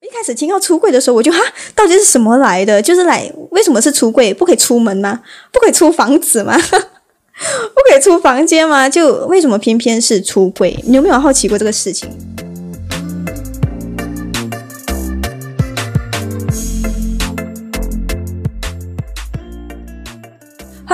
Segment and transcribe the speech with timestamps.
[0.00, 1.38] 一开始听到出柜的时候，我就哈，
[1.74, 2.80] 到底是什么来的？
[2.80, 4.32] 就是来为什么是出柜？
[4.32, 5.20] 不可以出门吗？
[5.52, 6.56] 不可以出房子吗？
[6.56, 8.88] 不可以出房间吗？
[8.88, 10.78] 就为什么偏偏是出柜？
[10.86, 12.08] 你有没有好奇过这个事情？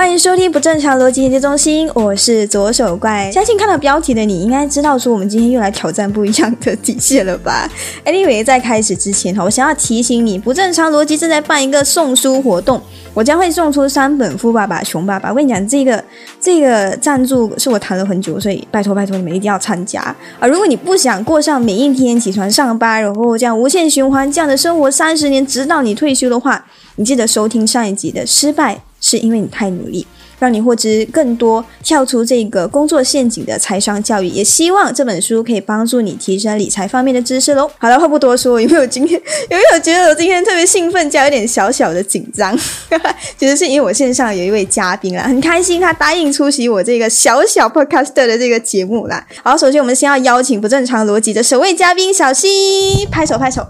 [0.05, 3.31] 欢迎收听不正常逻辑研究中心，我是左手怪。
[3.31, 7.67] 相信看到标题的你应该知道，说我们今天又来挑战不一样的底线了吧？
[8.05, 12.79] Anyway，在开始之前哈，我想要提醒你，不正常逻辑正在办一个送书活动，
[13.15, 15.29] 我将会送出三本《富爸爸穷爸爸》。
[15.31, 16.01] 我跟你讲，这个
[16.39, 20.45] 这个赞助是我谈了很久，所以拜托拜托你们一定要参加啊！
[20.47, 26.63] 如果你不想过上每一天起床上班，然后这样无限循环这样的生活三十年，直到你退休的话，
[26.97, 28.81] 你记得收听上一集的失败。
[29.05, 30.07] 是因为你太努力，
[30.39, 37.69] 让你获知更多跳出这个工作陷阱的财商教育，也希望这本书可以帮助你提升理财方面的知识喽。
[37.77, 39.13] 好了，话不多说，有没有今天
[39.51, 42.57] 有没有觉得我今天特别兴奋，加有点小小的紧张？
[43.37, 49.23] 其实是因为我线上有一位嘉宾啦，很开心他答应出席我这个小小 podcaster 的这个节目啦。
[49.43, 53.67] 好，首先我们先要邀请不正常逻辑的首位嘉宾小溪，拍手拍手。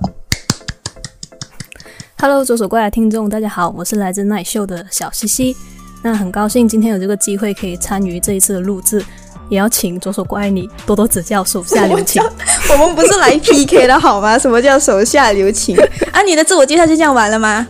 [2.18, 5.56] Hello，左手怪的听众，大家好，我是来自奈秀的小西西。
[6.02, 9.04] 那很高兴今天有这个机会可以参与这一次的录制，
[9.50, 12.24] 也要请左手怪你多多指教，手下留情。
[12.72, 14.40] 我们不是来 PK 的好吗？
[14.40, 15.78] 什么叫手下留情？
[16.14, 17.68] 啊，你的自我介绍就这样完了吗？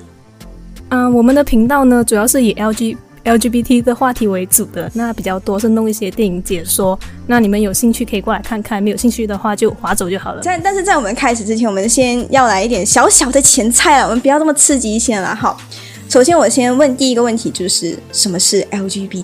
[0.90, 2.96] 嗯，我们的频道呢，主要是以 LG。
[3.26, 6.98] LGBT 的话题为主的，那比较多是弄一些电影解说。
[7.26, 10.42] 那你们有兴趣可以过来看看，没有兴趣的话就划走就好了。
[10.42, 15.36] 在但是在我们开始之前，我们先要来一点小小的前菜了，我们不要这么刺激先了。
[15.36, 15.60] 好，
[16.08, 19.24] 首先我先问第一个问题，就是什么是 LGBT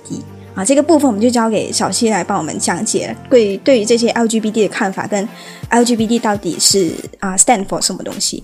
[0.55, 0.65] 啊？
[0.65, 5.29] 这个部分我们就交给小溪来帮我们讲解，对对于这些 LGBT 的看法跟
[5.69, 8.43] LGBT 到底是啊 stand for 什么东西？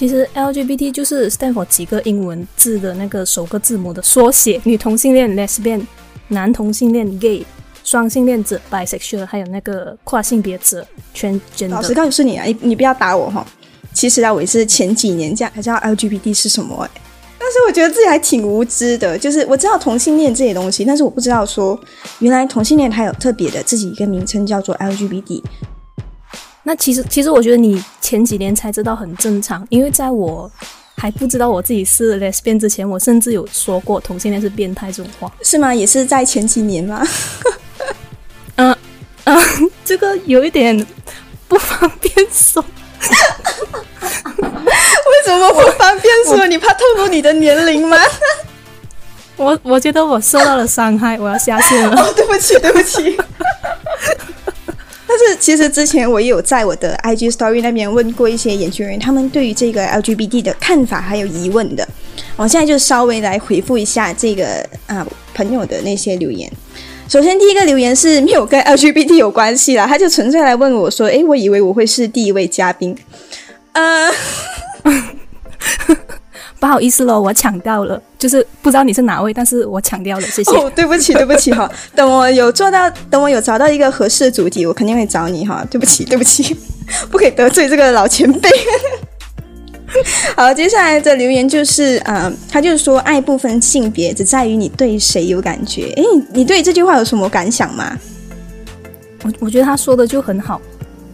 [0.00, 4.58] 其实 LGBT 就是 stand for 几个英文字的那个首个字母的缩写。
[4.64, 5.82] 女同性恋 lesbian，
[6.28, 7.44] 男同性恋 gay，
[7.84, 11.68] 双性恋者 bisexual，还有那个跨性别者 transgender。
[11.68, 13.46] 老师告诉你啊，你你不要打我哈。
[13.92, 16.90] 其实啊，我也是前几年这样才知道 LGBT 是什么哎。
[17.38, 21.78] 但是我觉得自己还挺无知的，就是我知道同性恋这些东西，但是我不知道说
[22.20, 25.42] 原来同性恋它有特别的自己一个名称叫做 LGBT。
[26.70, 30.48] 那其实，其实我觉得你前几年才知道很正常，因为在我
[30.96, 35.74] 还不知道我自己是 lesbian 之前，我甚至有说过同性恋是变态这种话，是吗？
[35.74, 37.04] 也是在前几年吗？
[38.54, 38.76] 嗯
[39.26, 39.36] 嗯，
[39.84, 40.86] 这个有一点
[41.48, 42.64] 不方便说。
[44.38, 46.46] 为什么不方便说？
[46.46, 47.96] 你怕透露你的年龄吗？
[49.34, 52.00] 我我觉得我受到了伤害，我要下线了。
[52.00, 53.18] 哦对不起，对不起。
[55.10, 61.84] 但是其实之前我也有在我的 IG Story 那边问过一些研究员，他们对于这个 LGBT 的看法还有疑问的。
[62.36, 65.04] 我现在就稍微来回复一下这个啊
[65.34, 66.48] 朋友的那些留言。
[67.08, 72.96] 首先第一个留言是没有跟 LGBT 有关系啦，他就纯粹来问我说：“诶，我以为我会是第一位嘉宾。”
[73.74, 74.08] 呃。
[76.60, 80.50] 不好意思喽，我抢掉了，就是不知道你是哪位，但是我抢掉了，谢谢。
[80.56, 85.66] 哦，对不起，对不起哈，等我有做到，等我有找到一个合适的主题，我肯定会找你哈。
[85.70, 86.54] 对不起，对不起，
[87.10, 88.50] 不可以得罪这个老前辈。
[90.36, 95.90] 好，接下来的留言就是，嗯，他就是说，爱不分性别，只在于你对谁有感觉。
[95.96, 97.98] 诶，你对这句话有什么感想吗？
[99.24, 100.60] 我我觉得他说的就很好。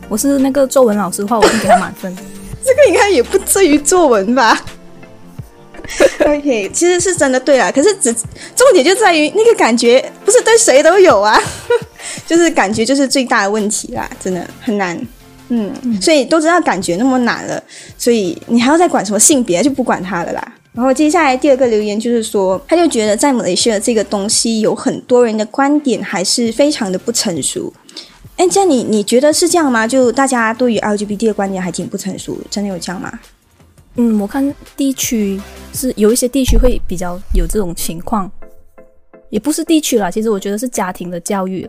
[0.08, 2.14] 我是那个作文老师的话，我会给他满分。
[2.62, 4.60] 这个应该也不至于作文吧
[6.26, 11.40] ？OK，其实是真的对了，可是只重点就在于那个感觉不是对谁都有啊，
[12.26, 15.00] 就是感觉就是最大的问题啦，真的很难，
[15.48, 17.62] 嗯，所以都知道感觉那么难了，
[17.96, 20.52] 所以你还要再管什么性别就不管他了啦。
[20.74, 27.72] 然后接下来第二个留言就是说，他就觉得在马来西亚这个东西有很多人的观点还是非常的不成熟。
[28.36, 29.88] 哎，这样你你觉得是这样吗？
[29.88, 33.10] 就大家对于 LGBT 的观点还挺不成熟，真的有这样吗？
[33.96, 35.40] 嗯，我看地区
[35.72, 38.30] 是有一些地区会比较有这种情况，
[39.30, 41.68] 也不是地区啦，其实我觉得是家庭的教育，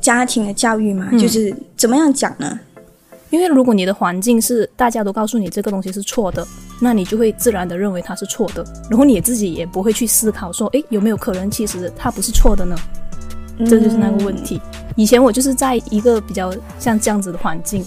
[0.00, 2.58] 家庭的教育嘛，就是怎么样讲呢？
[3.30, 6.46] 因为如果你的环境是大家都告诉你这个东西是错的，
[6.80, 12.76] 那你就会自然的认为它是错的，然后你自己也不会去思考说，诶，有没有可能其实它不是错的呢？
[13.66, 14.60] 这就是那个问题。
[14.94, 17.84] 以前我就是在一个比较像这样子的环境。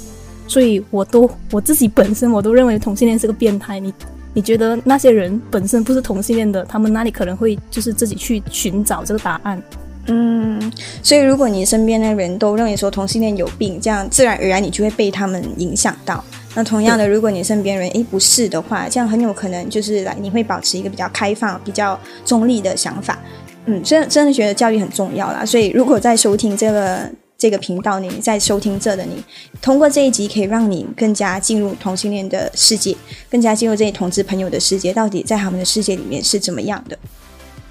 [0.47, 3.79] 所以，我都我自己本身我都认为同性恋是个变态。
[3.79, 3.93] 你
[4.33, 9.61] 你觉得那些人本身不是同性恋的，他们哪里可能会就是自己去寻找这个答案？
[10.09, 10.71] 嗯，
[11.03, 16.23] 所以如果你身边的人都认为说同性恋有病，这样自然而然你就会被他们影响到。
[16.55, 23.19] 那同样的，如果你身边人诶不是的话，这样很有可能就是来你会保持一个比较开放、比较中立的想法。
[23.65, 25.43] 嗯，真真的觉得教育很重要啦。
[25.43, 29.23] 所以如果在收听这个这个频道，你在收听这的你，
[29.61, 32.97] 通过这一集可以让你更加进入同性恋的世界，
[33.29, 36.97] 更加进入这些同志朋友的世界，到底在他们的世界里面是怎么样的？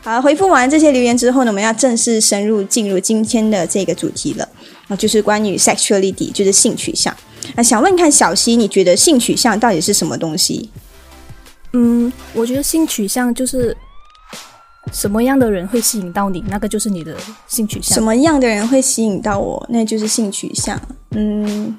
[0.02, 4.48] 好，回复完这些留言之后呢，我们要正式深入进入今天的这个主题了
[4.86, 7.14] 啊，就是关于 sexuality，就是性取向。
[7.56, 10.70] 那想问看小溪，你觉得性取向到底是什么东西？
[11.72, 13.76] 嗯，我觉得性取向就是
[14.92, 17.14] 什么样的人会吸引到你，那个就是你的
[17.46, 17.94] 性取向。
[17.94, 20.80] 什么样的人会吸引到我，那就是性取向。
[21.10, 21.76] 嗯，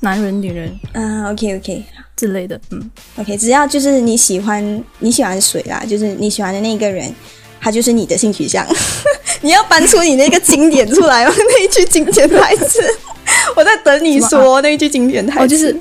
[0.00, 1.84] 男人、女人啊，OK OK
[2.16, 2.60] 之类的。
[2.70, 7.12] 嗯，OK，只要就是你喜欢你喜欢谁啦，就是你喜欢的那个人，
[7.60, 8.66] 他就是你的性取向。
[9.40, 11.32] 你要搬出你那个经典出来吗？
[11.36, 12.80] 那一句经典台词，
[13.54, 15.44] 我在等你说那一句经典台词。
[15.44, 15.78] 哦，就是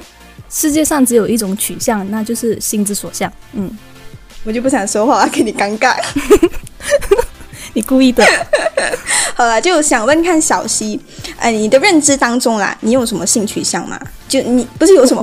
[0.50, 3.31] 世界上只有一种取向，那就是心之所向。
[3.53, 3.75] 嗯，
[4.48, 5.94] 我就不想说话，给你尴尬。
[7.76, 8.26] 你故意的。
[9.36, 10.98] 好了，就想问看小溪，
[11.38, 14.00] 哎，你的认知当中啦，你有什么性取向吗？
[14.30, 15.22] 就你不是有什么？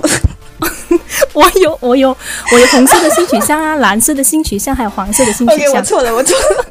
[1.33, 2.15] 我有，我有，
[2.53, 5.71] 我有红色的性取向啊，蓝色的性取向，还有黄色的性取向。
[5.71, 6.67] OK，我错了，我错了。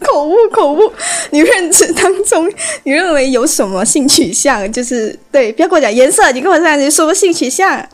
[0.00, 0.90] 口误，口误！
[1.30, 2.50] 你认知当中，
[2.84, 4.72] 你认为有什么性取向？
[4.72, 7.86] 就是对，不要跟我讲颜色，你跟我这样子说性取向。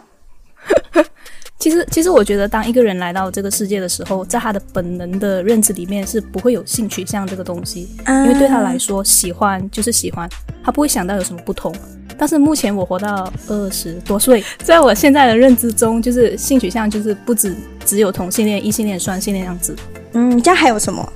[1.63, 10.29] 其实，其实我觉得，当一个人来到这个世界的时候，在他的本能的认知里面是不会有性取向这个东西，因为对他来说，喜欢就是喜欢，
[10.65, 11.73] 他不会想到有什么不同。
[12.19, 17.55] 但是目前我活到二十多岁， 在我现在的认知中，就是性取向就是不止
[17.85, 19.77] 只有同性恋、异性恋、双性恋样子。
[20.15, 21.13] 嗯，这样还有什么？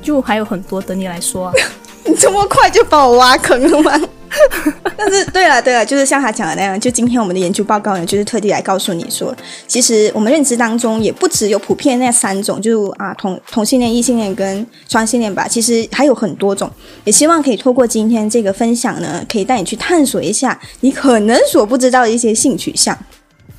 [0.00, 1.52] 就还有很多等你来说。
[2.06, 4.00] 你这么快就把我挖坑了吗？
[4.96, 9.34] 但是，对了，对了，就是像他讲的那样，就今天我们的研究报告呢，就是特地来告诉你说，
[9.66, 16.70] 其实我们认知当中也不只有普遍那三种，就啊同同性恋、异性恋跟双性恋吧，其实还有很多种。
[17.04, 22.96] 也希望可以透过今天这个分享呢，可以带你去探索一下你可能所不知道的一些性取向。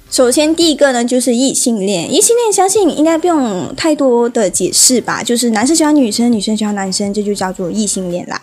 [0.10, 2.14] 首先，第一个呢就是异性恋。
[2.14, 8.42] 异性恋相信应该不用太多的解释吧，就是男生喜欢女生，女生喜欢男生，这就叫做异性恋啦。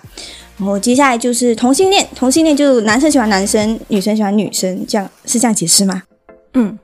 [0.57, 6.03] 然后接下来就是同性恋，同性恋就男生喜欢男生，女生喜欢女生，这样是这样解释吗？
[6.55, 6.79] 嗯，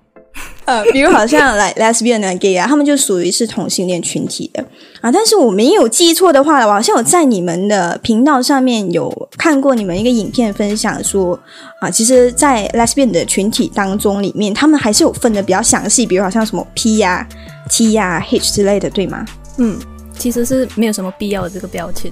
[0.64, 4.64] 呃，比如好像来 lesbian 啊 gay 啊，他们就属于是同性恋群体的
[5.00, 5.12] 啊。
[5.12, 11.38] 但是我没有记错的话，我好像有在你们的频道上面有看过你们一个影片分享说
[11.80, 17.24] 啊，其实，在 lesbian 的群体当中里面，他们还是有分的比较详细，比如好像什么 P 呀、
[17.68, 19.24] T 呀、H 之类的，对吗？
[19.58, 19.78] 嗯，
[20.18, 22.10] 其实是没有什么必要的这个标签。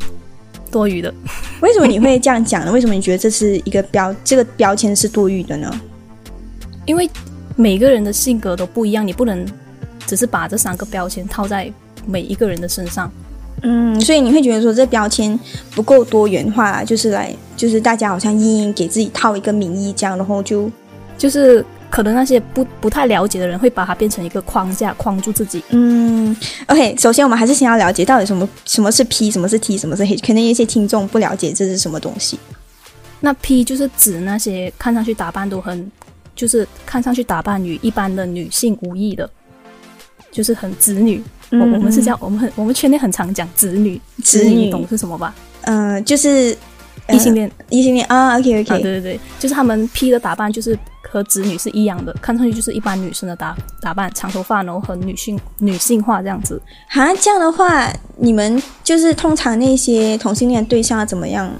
[0.69, 1.13] 多余的，
[1.61, 2.71] 为什么你会这样讲呢？
[2.73, 5.69] 为什么你觉得这是一个标，这个标签是多余的呢？
[6.87, 7.09] 因为
[7.57, 9.47] 每个人的性格都不一样，你不能
[10.07, 11.73] 只是把这三个标签套在
[12.07, 13.11] 每一个人的身上。
[13.63, 15.39] 嗯，所以你会觉得说这标签
[15.75, 20.71] 不够多元化，就是来，就是大家好像硬硬给自己套一个名义这样，然后就
[21.17, 21.65] 就是。
[21.91, 25.63] 可能那些不不太了解的人会把它变成一个框架，框住自己。
[25.71, 26.37] 嗯
[26.67, 30.21] ，OK，首先我们还是先要了解到底什么什么是 P，什么是 T，什么是 H。
[30.27, 32.39] 可能一些听众不了解这是什么东西。
[33.21, 35.91] 那 P 就是指那些看上去打扮都很，
[36.37, 39.29] 就是看上去打扮与一般的女性无异的，
[40.31, 41.23] 就是很子女。
[41.51, 45.35] 我我们是这样，我们很我们圈内很常讲子女，子女你懂是什么吧？
[45.63, 46.55] 嗯，就是
[47.09, 48.39] 异性恋，异性恋啊。
[48.39, 50.79] OK OK，对对对，就是他们 P 的打扮就是。
[51.11, 56.61] 和子女是一样的，看上去就是一般女生的打打扮，长头发，然后很女性女性化这样子。
[56.89, 61.51] 哈，这样的话，你们就是通常那些同性恋对象怎么样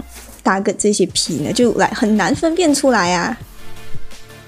[0.43, 1.53] 打个这些皮呢？
[1.53, 3.37] 就来很难分辨出来啊。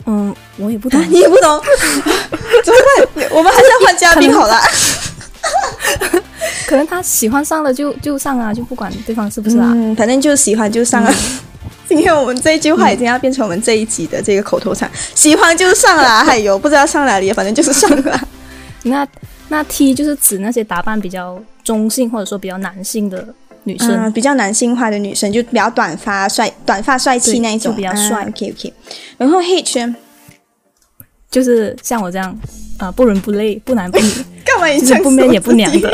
[0.07, 1.61] 嗯，我也不懂，你也不懂，
[2.65, 2.81] 怎么
[3.15, 3.29] 办？
[3.31, 4.61] 我们还是要换嘉宾好了。
[6.67, 11.15] 可能他喜欢上了就就上啊，就不管对方是不是啊，反正就喜欢就上啊。
[11.91, 18.29] 今天我们这一句话已经要变成我们这一集的这个口头禅，喜欢就上啦，还有不知道上哪里，反正就是上啦。
[18.85, 19.05] 那
[19.49, 28.25] 那 T 就是指那些打扮比较中性或者说比较男性的女生，比较男性化的女生，就比较短发帅、短发帅气那一种，比较帅。
[28.25, 28.73] OK OK。
[29.19, 29.93] 然后 H
[31.29, 32.33] 就是像我这样
[32.79, 34.09] 啊，不伦不类、不男不女，
[34.47, 35.93] 干嘛你不 man 也不娘的。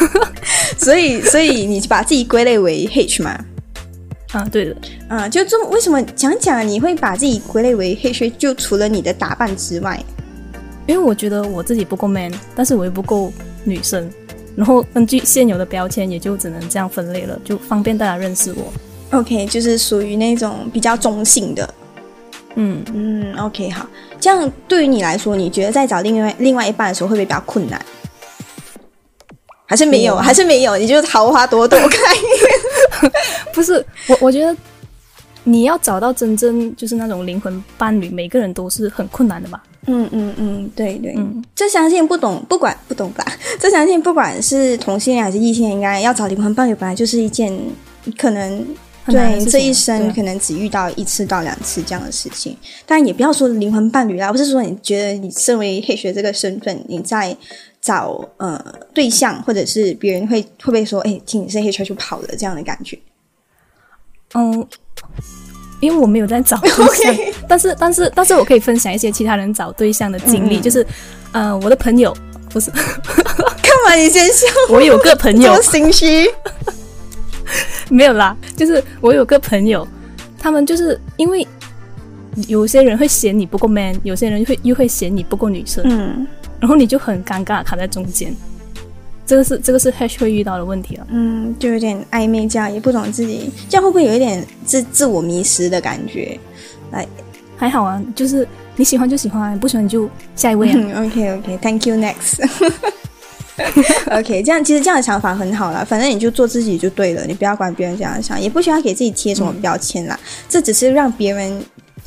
[0.80, 3.38] 所以所以你把自己归类为 H 嘛？
[4.36, 4.76] 啊，对的，
[5.08, 8.28] 啊，就这么为什么讲讲你会把自己归类为黑靴？
[8.30, 9.98] 就除了你的打扮之外，
[10.86, 13.32] 因为我觉得我自己不够 man，但是我又不够
[13.64, 14.10] 女生，
[14.54, 19.18] 然后根据现有的标签，也就只能这样分类了，就方便大家认识我。
[19.18, 21.74] OK，就是属于那种比较中性的。
[22.56, 23.88] 嗯嗯，OK，好，
[24.20, 27.82] 这样对于你来说，你觉得在找另外另外一半的时候会不会比较困难？
[29.66, 30.16] 还是没有？
[30.16, 30.76] 还是没有？
[30.76, 31.98] 你就桃花朵朵开？
[33.52, 34.56] 不是我，我觉得
[35.44, 39.62] 你要找到真正就是那种灵魂伴侣，每个人都是很困难的吧？
[39.88, 43.24] 嗯嗯嗯，对对，嗯，这相信不懂不管不懂吧？
[43.58, 47.56] 这相信不管是同性恋还是异性恋，应该要找灵魂伴侣，本来就是一件
[48.16, 48.66] 可能
[49.06, 52.56] 对这一生可能只遇到一次到两次这样的事情。
[52.84, 57.36] 但也不要说灵魂伴侣啦，不是说你觉得你身为黑学这个身份，你在。
[57.86, 58.60] 找呃
[58.92, 62.98] 对象，或者是别人会会不会说，哎，听你是黑圈就跑了这样的感觉？
[64.34, 64.66] 嗯，
[65.78, 67.14] 因为我没有在找对象，
[67.48, 70.84] 但是但是但是我可以分享一些其他人找对象的经历，就是
[71.30, 72.12] 呃我的朋友
[72.50, 74.46] 不是，干嘛你先笑？
[74.68, 76.28] 我有个朋友心虚，
[77.88, 79.86] 没有啦，就是我有个朋友，
[80.36, 81.46] 他们就是因为
[82.48, 86.26] 有些人会嫌你不够 man，有些人会又会嫌你不够女生，嗯。
[86.60, 88.34] 然后你就很尴尬，卡在中间，
[89.26, 91.06] 这个是这个是 Hash 会遇到的问题了。
[91.10, 96.38] 嗯，就有点暧昧，这样也不懂自己，这样会不会有一点自自我迷失的感觉？
[96.92, 97.06] 来，
[97.56, 98.46] 还好啊，就是
[98.76, 101.04] 你喜欢就喜欢，不喜欢你就下一位啊。
[101.04, 102.48] OK OK，Thank you next。
[104.10, 111.62] OK，这样其实这样的想法很好了，反正你就做自己就对了，你不要管别人这样想，也不需要给自己贴什么标签啦，这只是让别人。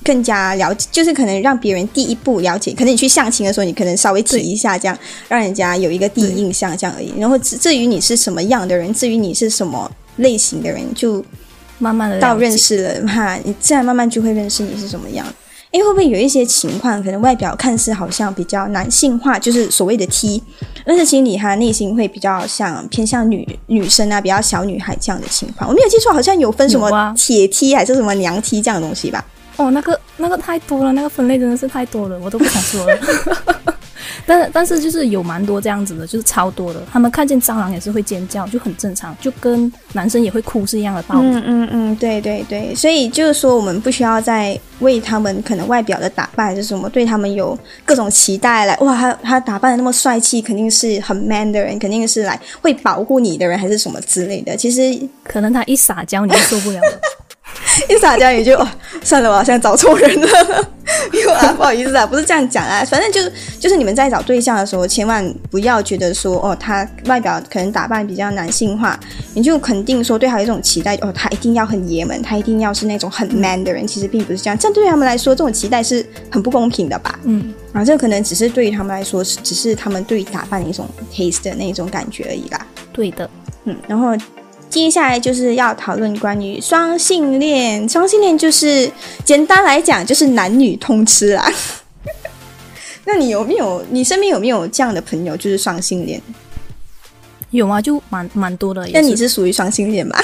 [0.10, 2.74] 更加了解，就是可能让别人第一步了解。
[2.74, 4.98] 可能你去相亲的时候，你可能稍微提一下，这样
[5.28, 7.14] 让人家有一个第一印象，这样而已。
[7.20, 11.24] 然后至至于你是什么样的人，至于你是什么类型的人，就
[11.78, 15.24] 慢慢的到认识了哈，你自然慢慢就会认识你是什么样。
[15.70, 20.42] 因为会不会有一些情况，可能外表看似好像比较男性化，就是所谓的 T，
[20.84, 25.70] 但是心里他内心会比较像偏向女女生啊，比较小女孩这样的情况。
[25.70, 29.24] 我没有记错，好像有分什么铁 T 还是什么娘 T 这样的东西吧？
[29.60, 32.98] 哦，那个那个太多了，那个分类真的是太多了，我都不想说了。
[34.26, 36.80] 但但是就是有蛮多这样子的，就是超多的。
[36.92, 41.28] 他们看见蟑螂也是会尖叫，就很正常，就跟男生也会哭是一样的道理。
[41.28, 42.76] 嗯嗯嗯，对对对。
[42.76, 48.78] 所以就是说，我们不需要再为他们可能外表的打扮还是什么，对他们有各种期待来。
[48.78, 54.56] 哇，他他打扮的那么帅气，肯定是很 man 的人，肯定是来会保护你的人，还是什么之类的。
[54.56, 57.02] 其实可能他一撒娇你就受不了了。
[57.90, 58.58] 一撒娇你就
[59.04, 60.28] 算了，我好像找错人了。
[61.14, 62.84] 有啊，不好意思啊，不是这样讲啊。
[62.84, 69.00] 反正就是就是你们在找对象的时候，千万不要觉得说哦，他外表可能打扮比较男性化，
[69.34, 73.86] 你就肯定说对他有一种期待哦，他一定要很爷们，他一定要是那种很 man 的人。
[73.86, 77.20] 其实并不是这样，这样对他们来说，这种期待是很不公平的吧？
[77.24, 82.66] 嗯，啊，这可能只是对于他们来说，只是他们对打扮的一种 taste 的那种感觉而已啦。
[82.92, 83.30] 对的，
[83.66, 84.16] 嗯，然后。
[84.70, 87.90] 接下来就是要讨论关于双性恋。
[87.90, 88.92] 双性恋就是
[89.26, 91.52] 简单来讲就是男女通吃啦。
[93.06, 93.84] 那你有没有？
[93.90, 95.36] 你身边有没有这样的朋友？
[95.36, 96.22] 就是双性恋？
[97.50, 98.88] 有啊，就蛮蛮多的。
[98.94, 100.16] 那你是属于双性恋吗？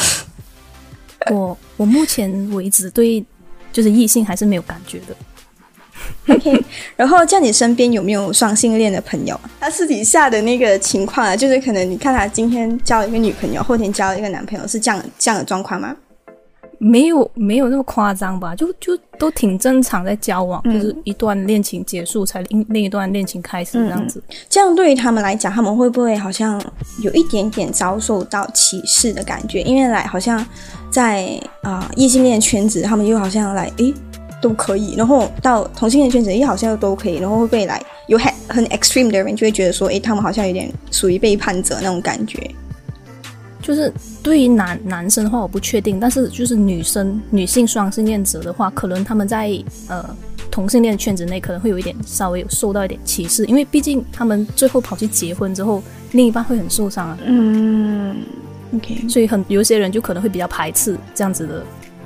[1.31, 3.25] 我我目前为止对
[3.73, 5.15] 就是异性还是没有感觉的。
[6.27, 6.65] OK，
[6.95, 9.39] 然后像你身边有没有双性恋的朋友？
[9.59, 15.95] 他私底下的那个情况啊，就是可能你看他今天交了一个女朋友，后天交了一个男朋友，是这样这样的状况吗？
[16.77, 18.53] 没有，没有那么夸张吧？
[18.53, 24.21] 就就都挺正常，在交往，就是一段恋情结束才另另一段恋情开始这样子。
[24.49, 26.61] 这样对于他们来讲，他们会不会好像
[27.01, 29.61] 有一点点遭受到歧视的感觉？
[29.61, 30.45] 因为来好像
[30.91, 33.93] 在啊异性恋圈子，他们又好像来诶。
[34.47, 42.47] 都可以，然后到同性恋圈子也好像又都可以，然后会被来有很很 extreme 的人就会觉得说，哎，他们好像有点属于背叛者那种感觉。
[43.59, 50.07] 就是对于男男生的话，我不确定，但是就是女生女性双性恋者的话，可能他们在呃
[50.51, 57.17] 同性恋圈子内可能会有一点稍微有受到一点歧视，因为毕竟他们最后跑去结婚之后，另一半会很受伤啊。
[57.25, 58.15] 嗯
[58.75, 61.63] ，OK，所以很有些人就可能会比较排斥这样子的。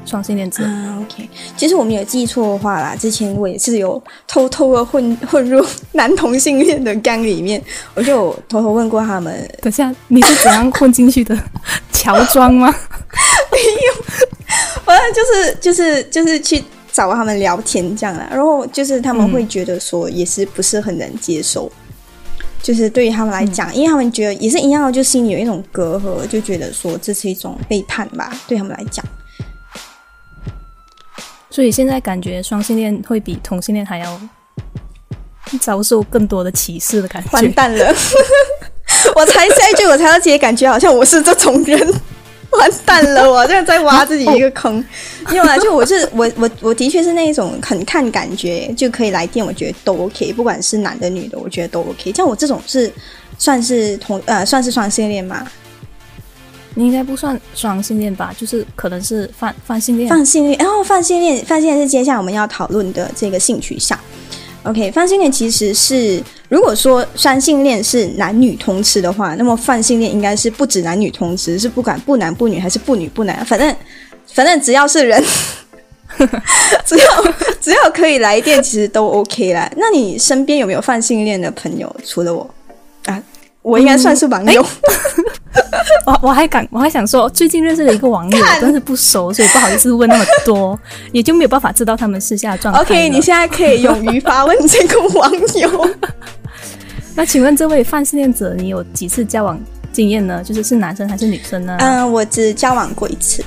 [0.09, 0.63] 双性恋者
[1.01, 1.29] ，OK。
[1.55, 5.63] 其实我没有记错的话啦，之前我也是有偷偷的混混入
[5.93, 7.61] 男同性恋的 gang 里面，
[7.93, 9.47] 我就有偷偷问过他们。
[9.61, 11.37] 等下，你是怎样混进去的？
[11.93, 12.73] 乔装吗？
[13.51, 14.03] 没有，
[14.83, 18.27] 反正就是就是就是去找他们聊天这样啦。
[18.31, 21.71] 然后就是他们会觉得说，也是不是很能接受。
[22.61, 29.03] 就是对于他们来讲，因为他们觉得也是一样的，就心里有一种隔阂，就觉得说这是一种背叛吧，对他们来讲。
[31.59, 34.17] 所以现在感觉双性恋会比同性恋还要
[35.59, 37.29] 遭受更多的歧视的感觉。
[37.33, 37.93] 完蛋了！
[39.13, 41.77] 我才下一句，我才要接，感觉好像我是这种人。
[42.57, 44.81] 完蛋了，我这样在挖自己一个坑。
[45.29, 52.13] 没有啦，就我是我我我的确是那一种很看感觉就可以来电，我觉得都 OK，不管是男的女的，我觉得都 OK。
[52.13, 52.89] 像我这种是
[53.37, 55.45] 算是同呃算是双性恋吗？
[56.75, 58.33] 你应该不算双性恋吧？
[58.37, 60.09] 就是可能是泛泛性恋。
[60.09, 63.99] 泛性恋，然后泛性恋，泛性恋是接下来我们要讨论的这个性取向。
[64.63, 73.75] OK，泛性恋其实是如果说双性恋是男女通吃的话，那么泛性恋应该是不止男女通吃，是不管不男不女还是不女不男，反正
[74.33, 75.23] 反正只要是人，
[76.85, 79.71] 只要 只要可以来电，其实都 OK 啦。
[79.77, 81.93] 那你身边有没有泛性恋的朋友？
[82.05, 82.47] 除了我，
[83.69, 84.65] 我应该算是网友。
[86.05, 90.79] 我我还敢，我还想说，最近认识了一个网友，但是不熟，所以不好意思问那么多，
[91.11, 92.81] 也就没有办法知道他们私下状态。
[92.81, 95.89] OK，你现在可以勇于发问这个网友。
[97.15, 99.59] 那请问这位泛性恋者，你有几次交往
[99.91, 100.43] 经验呢？
[100.43, 101.75] 就是是男生还是女生呢？
[101.79, 103.43] 嗯，我只交往过一次。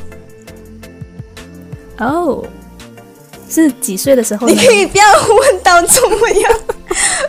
[1.99, 2.45] 哦，
[3.53, 4.47] 是几岁的时候？
[4.49, 6.53] 你可以不要问到这么样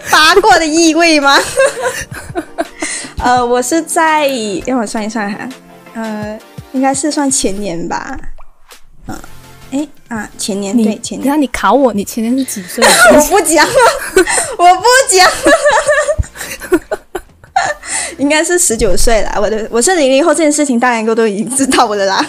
[0.09, 1.37] 八卦的意 味吗？
[3.19, 4.27] 呃，我是在
[4.65, 5.49] 让我算一算哈，
[5.95, 6.39] 呃，
[6.71, 8.17] 应该是算前年吧，
[9.07, 9.17] 嗯，
[9.71, 12.83] 哎啊，前年对前年，然后你考我，你前年是几岁？
[13.15, 13.65] 我不讲，
[14.57, 15.29] 我不讲，
[18.17, 19.39] 应该是十九岁了。
[19.41, 22.25] 我的我是零零后，这件事情大家应该都已经知道我的啦，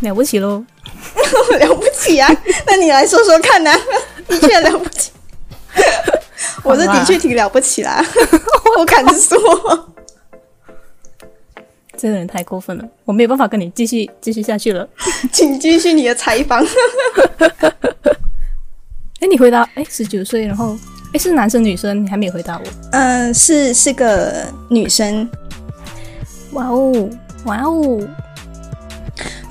[0.00, 0.64] 了不起喽，
[1.60, 2.30] 了不起啊！
[2.66, 3.70] 那你来说说看呢？
[4.28, 5.10] 的确了不起。
[6.62, 8.04] 我是的确挺了不起啦，
[8.78, 9.92] 我敢说。
[11.96, 14.86] 这个人太过分了，我没有办法跟你继续继续下去了，
[15.32, 16.62] 请继续你的采访。
[19.20, 20.76] 哎，你回答，哎，十九岁，然后，
[21.14, 22.04] 哎，是男生女生？
[22.04, 22.64] 你还没有回答我。
[22.92, 25.26] 嗯，是是个女生。
[26.52, 27.08] 哇哦，
[27.46, 27.98] 哇哦，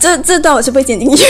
[0.06, 1.26] 这这段我是不会剪进去。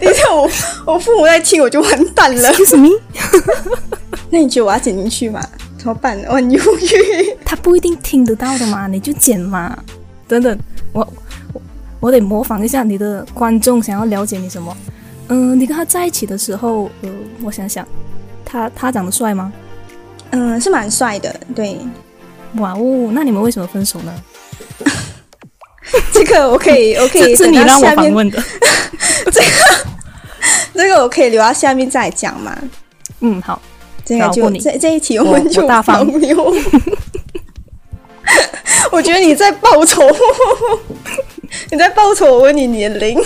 [0.00, 0.50] 等一下，我
[0.86, 2.50] 我父母在听，我就完蛋了。
[2.64, 2.88] 什么？
[4.30, 5.38] 那你觉得我要剪进去吗？
[5.76, 6.18] 怎么办？
[6.26, 7.36] 我很犹豫。
[7.44, 9.76] 他不一定听得到的嘛，你就剪嘛。
[10.26, 10.58] 等等，
[10.94, 11.06] 我
[11.52, 11.62] 我
[12.00, 14.74] 我得模仿一下你的观众想要了解你什么。
[15.28, 17.10] 嗯，你跟他在一起的时候，呃，
[17.42, 17.86] 我想想，
[18.42, 19.52] 他他长得帅吗？
[20.30, 21.38] 嗯，是蛮帅的。
[21.54, 21.78] 对。
[22.54, 24.14] 哇哦，那你们为什么分手呢？
[26.12, 28.42] 这个我可以，我可以是你让我访问的。
[29.30, 29.46] 这个，
[30.74, 32.56] 这个我可以留到下面再讲嘛？
[33.20, 33.60] 嗯，好，
[34.04, 36.06] 这个就这这一题我们就大方。
[38.92, 40.02] 我觉得你在报仇，
[41.70, 42.26] 你在报仇。
[42.26, 43.18] 我问你年龄，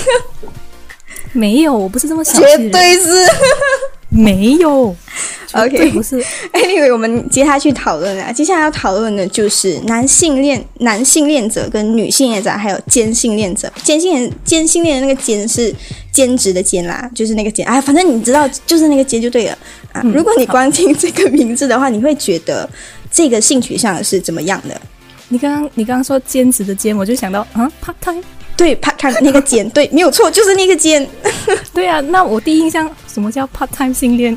[1.32, 2.40] 没有，我不是这么想。
[2.40, 3.26] 绝对是
[4.10, 4.94] 没有。
[5.54, 6.22] OK，不是。
[6.52, 8.30] Anyway，我们接下去讨论啊。
[8.30, 13.72] 接下来要讨论的就是男性恋、男性恋者跟女性恋者，还有兼性恋者。
[13.82, 15.74] 兼性恋、兼性恋的那个兼是
[16.12, 17.66] 兼职的兼啦，就是那个兼。
[17.66, 19.58] 哎，反正你知道，就是那个兼就对了
[19.92, 20.00] 啊。
[20.04, 22.68] 如果你光听这个名字的话，你会觉得
[23.10, 24.80] 这个性取向是怎么样的？
[25.30, 28.22] 你刚刚你刚刚说兼职的兼，我就想到啊，part time。
[28.60, 31.08] 对，part time 那个兼，对，没有错，就是那个兼。
[31.72, 34.36] 对啊，那我第一印象什么叫 part time 性恋？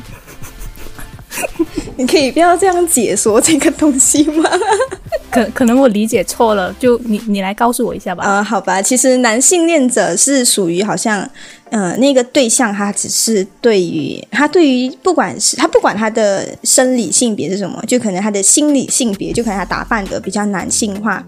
[1.96, 4.48] 你可以不要这样解说这个东西吗？
[5.30, 8.24] 可可能我理解错了，就你你来告诉我一下吧。
[8.24, 11.28] 啊，好吧，其实男性恋者是属于好像，
[11.68, 21.22] 呃，那个对象他只是对于他对于不管是他不管他的生理性别是什么，就可能他的心理性别，就可能他打扮的比较男性化，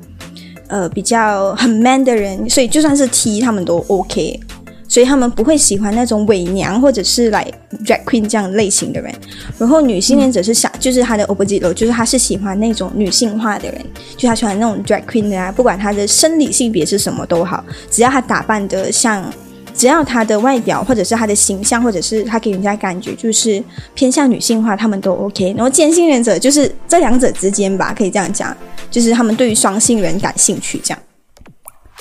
[0.68, 4.40] 呃，比较很 man 的人，所以就算是 T 他们都 OK。
[4.88, 7.44] 所以他们不会喜欢那种伪娘或者是来
[7.84, 9.12] drag queen 这样类型的人，
[9.58, 13.84] 然后女性恋者是想，就是他的 opposite，就是他是喜欢那种女性化的人，
[14.16, 19.28] 就他喜欢那种 drag queen 的啊，不管他的生理性别是什么都好，只要他打扮的像，
[19.76, 23.62] 只要他的外表或者是他的形象或者是他给人家感觉就是
[23.94, 25.52] 偏向女性化，他们都 OK。
[25.56, 28.56] 然后兼性恋者就是这两者之间吧，可以这样讲，
[28.90, 31.02] 就是他们对于双性人感兴趣这样。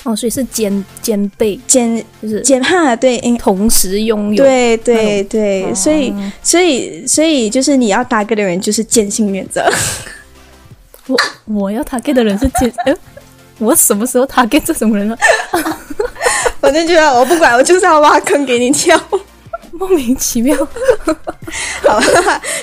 [0.04, 9.68] 哦，所以是兼兼备兼就是兼哈对，同时拥有对对对，所以所以所以就是你要搭 get 的人就是兼性原则。
[11.08, 12.94] 我我要搭 get 的人是兼， 哎，
[13.58, 15.18] 我什么时候搭 get 这种人了？
[16.60, 19.00] 反正就要我不管，我就是要挖坑给你跳，
[19.72, 20.56] 莫名其妙。
[21.82, 22.00] 好，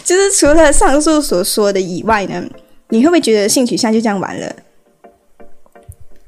[0.04, 2.44] 就是除了上述所说的以外呢，
[2.90, 4.54] 你会不会觉得性取向就这样完了？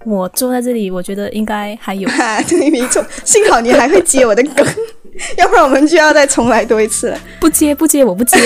[0.05, 2.07] 我坐在这里，我觉得应该还有。
[2.47, 4.65] 对，没错，幸好你还会接我的梗，
[5.37, 7.19] 要不然我们就要再重来多一次了。
[7.39, 8.37] 不接不接，我不接。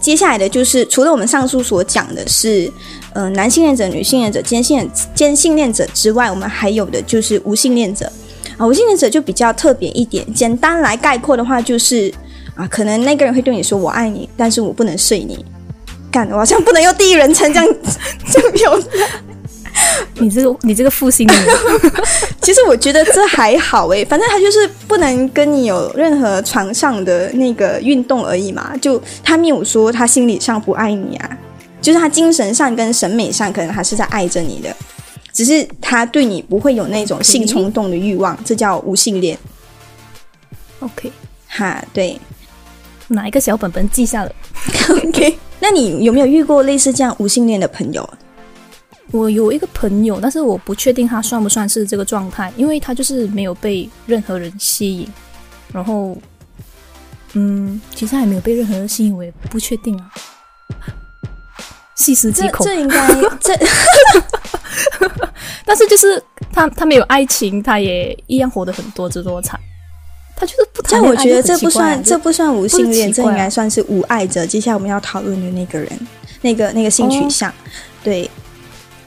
[0.00, 2.70] 接下来的就是，除了我们上述所讲的是，
[3.12, 8.10] 呃男性恋者、女性恋者、兼性兼性恋者之外，我们还有的就是无性恋者
[8.56, 8.66] 啊。
[8.66, 12.12] 无性恋者就比较特别一点，简单来概括的话就是
[12.54, 15.44] 啊，可能那个人会对你说“我爱你”，但是我不能睡你。
[16.10, 17.74] 干，我好像不能用第一人称这样
[18.32, 18.86] 这样表达。
[20.18, 21.56] 你这个你这个负心的人，
[22.42, 28.76] 其实我觉得这还好诶，反正他就是不能跟你有任何床上的那个运动而已嘛。
[28.80, 31.38] 就他没有说他心理上不爱你啊，
[31.80, 34.74] 就是他精神上跟审美上可能还是在爱着你的，
[35.32, 39.38] 只是他对你不会有那种性冲动的欲望，这叫无性恋。
[40.80, 41.12] OK，
[41.48, 42.18] 哈，对
[43.08, 44.32] 拿一个小本本记下了？
[45.06, 45.38] OK。
[45.62, 48.08] 那你有没有遇过类似这样无性恋的朋友？
[49.10, 55.08] 我有一个朋友，但是我不确定他算不算是这个状态，因为他就是没有被任何人吸引，
[55.72, 56.16] 然后，
[57.34, 60.10] 嗯，其实还没有被任何人吸引，我也不确定啊。
[62.00, 63.06] 细思极恐，这这应该
[63.40, 63.54] 这
[65.66, 66.20] 但是就是
[66.52, 69.58] 他他没有爱情，他也一样活得很多姿多彩。
[70.34, 74.46] 他就是不谈这样，我觉得这不算这不算无性恋，这应该算是无爱者。
[74.46, 76.08] 接下来我们要讨论的那个人，
[76.40, 77.52] 那个那个性取向，
[78.02, 78.28] 对，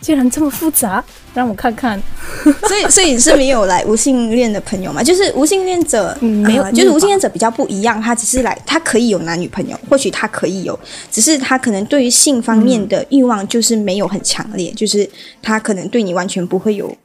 [0.04, 2.00] 竟然这么复杂，让我看看。
[2.68, 5.02] 所以所以是没有来无性恋的朋友嘛？
[5.02, 10.78] 就是无性恋者，嗯没有呃就是无性恋者比较不一样，他只是来，他可以有男女朋友，或许他可以有，
[11.10, 15.10] 只是他可能对于性方面的欲望就是没有很强烈，就是
[15.42, 16.96] 他可能对你完全不会有。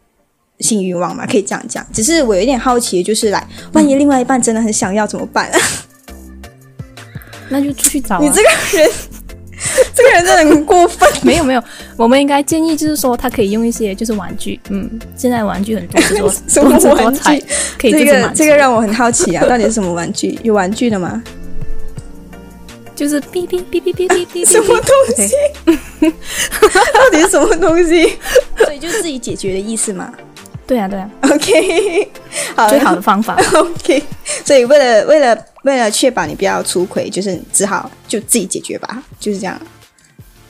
[0.61, 1.87] 性欲望嘛，可以这样讲。
[1.93, 5.49] 只是我有一点好奇，就是来，万一另外一半真的很想要怎么办？
[7.49, 8.19] 那就出去找、啊。
[8.21, 8.91] 你这个人，
[9.95, 11.09] 这个人真的很过分。
[11.23, 11.63] 没有没有，
[11.97, 16.01] 我们应该建议就是说，他可以用一些就是玩具，嗯，现在玩具很多
[16.47, 17.45] 什么多姿多玩具，
[17.79, 18.31] 可以这个。
[18.35, 20.39] 这个让我很好奇啊，到底是什么玩具？
[20.43, 21.23] 有玩具的吗？
[22.95, 26.11] 就是哔哔哔哔哔哔哔，什么东西？
[26.93, 28.19] 到底是什么东西？
[28.57, 30.13] 所以就是自己解决的意思嘛。
[30.69, 32.09] 对啊对啊，OK，
[32.55, 33.35] 好，最好的方法。
[33.57, 34.03] OK，
[34.45, 39.59] 所以为了为了为了确保你不要出轨，就是只好就自己解决吧，就是这样。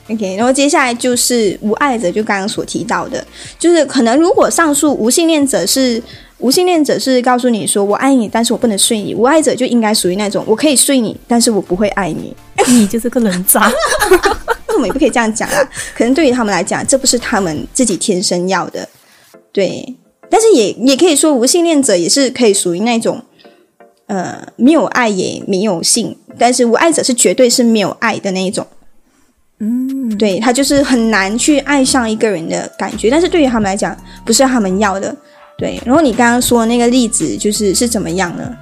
[0.09, 3.25] OK，然后接下来就是无爱者，就刚刚所提到的，
[3.57, 6.03] 就是可能如果上述无性恋者是
[6.39, 12.35] 无性恋者是告诉你说我爱你，但是我不能睡你，无爱者就应该属于那种我可以睡你，但是我不会爱你。
[12.67, 13.71] 你就是个人渣。
[14.67, 18.85] 那我们也不可以这样讲啊，可能对于他们来讲，这不是他们自己天生要的，
[19.53, 19.95] 对。
[20.29, 23.21] 但是也也可以说，无性恋者也是可以属于那种，
[24.07, 28.65] 呃，没有爱也没有性，但是无爱者是绝对是没有爱的那一种。
[29.59, 35.15] 嗯，对他就是很难去爱上一个人的感觉，但是对于他们来讲，不是他们要的。
[35.57, 38.57] 对，然后你刚刚说的那个例子，就是是怎么样呢？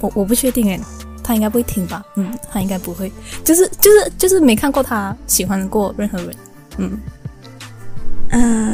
[0.00, 0.80] 我我不确定诶，
[1.22, 2.02] 他应该不会听吧？
[2.16, 3.12] 嗯，他应该不会，
[3.44, 6.34] 就是就是就是没看过他喜欢过任何人。
[6.78, 6.98] 嗯，
[8.30, 8.69] 嗯，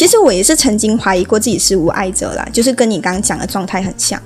[0.00, 4.18] 其实我也是曾经怀疑过自己是无爱者啦，就是跟你刚刚讲的状态很像。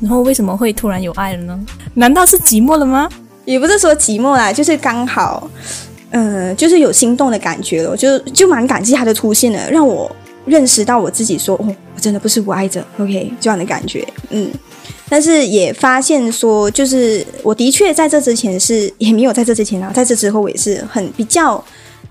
[0.00, 1.60] 然后为什么会突然有爱了呢？
[1.92, 3.06] 难道是寂寞了吗？
[3.44, 5.46] 也不是说寂寞啦，就是刚好，
[6.08, 10.10] 呃，就是有心动的感觉了，我就就蛮感激他的出现了，让我
[10.46, 14.50] 认识到我自己说，哦，我真的不是无爱者，OK，这样的感觉，嗯。
[15.10, 21.62] 但是也发现说，就是我的确在这之前是也没有在这之前啊，在这之后我也是很比较，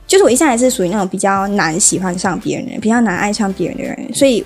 [0.08, 4.44] 就是我一向还是属于那种比较难喜欢上别人的人，比较难爱上别人的人，所以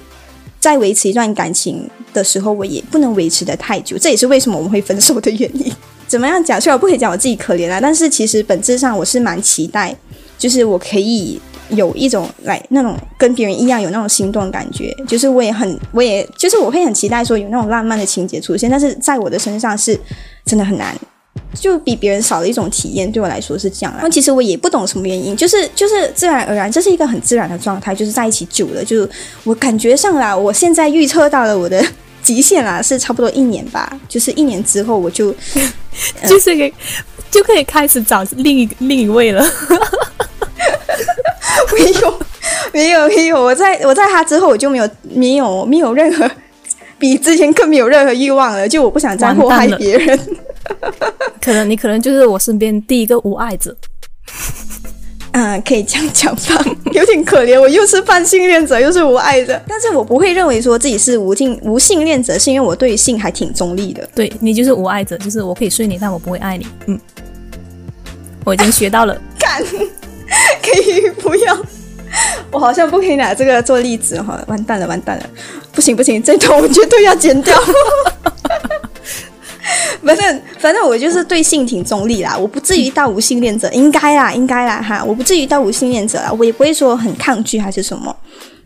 [0.60, 5.72] 在维持一段感情的时候，我也不能维持的太久，这也是为什么我们会分手的原因。
[6.06, 6.60] 怎么样讲？
[6.60, 9.96] 虽然我不可以讲我自己可怜啦，但是其实本质上我是蛮期待，
[10.38, 20.00] 就是我可以有一种来那种跟别人一样有那种心动感觉，就是我也很，我也就是我会很期待说有那种浪漫的情节出现，但是在我的身上是
[20.46, 20.96] 真的很难。
[21.54, 23.98] 就比别人少了一种体验，对我来说是这样啦。
[23.98, 27.94] 然后其实我也不懂什么原因，就是就是自然而然，这是一个很自然的状态。
[27.94, 29.08] 就是在一起久了，就
[29.44, 31.84] 我感觉上啦，我现在预测到了我的
[32.24, 34.00] 极限啦，是差不多一年吧。
[34.10, 35.34] 就是一年之后，我就
[36.26, 36.74] 就是可以
[37.30, 39.46] 就可以开始找另一另一位了。
[41.74, 42.20] 没有，
[42.72, 43.42] 没有，没有。
[43.42, 46.30] 我在我在他之后，我就没有没有没有任何
[47.04, 48.66] 比之前更没有任何欲望了。
[48.66, 50.18] 就我不想再祸害别人。
[51.42, 53.76] 可能你可能就是我身边第一个无爱者。
[55.34, 57.60] 嗯， 可以这样讲吧，有点可怜。
[57.60, 64.08] 我又是泛性恋者，又是无爱者，但是我不会认为说自己是无性无性恋者，是因为我对性还挺中立的。
[64.16, 66.66] 对你就是无爱者，就是我可以睡你，但我不会爱你。
[66.88, 66.98] 嗯，
[68.46, 69.22] 我已经学到了。
[69.38, 69.62] 干，
[70.62, 71.58] 可以不要？
[72.54, 75.30] 我好像不可以拿这个做例子哈，完蛋了，完蛋了！
[75.72, 77.58] 不行不行，这段我绝对要剪掉。
[80.04, 88.16] 反正反正我就是对性挺中立啦，我不至于到无性恋者，应该啦，应该啦哈，我不至于到无性恋者啦，我也不会说很抗拒还是什么，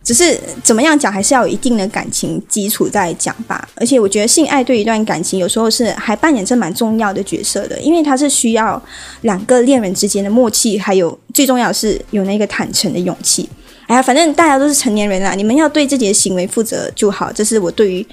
[0.04, 3.65] 只是怎么样讲，还是要有一定的感情基础再讲吧。
[3.76, 8.82] 而且我觉得性爱对一段感情有时候是还扮演着蛮重要的角色的，因为它是需要
[9.21, 13.47] 两个恋人之间的默契，还有最重要的是有那个坦诚的勇气。
[13.88, 17.32] 哎呀，反正大家都是成年人啦，你们要对自己的行为负责就好。
[17.32, 18.06] 这是我对于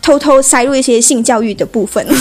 [0.00, 2.06] 偷偷塞入一些性教育的部分。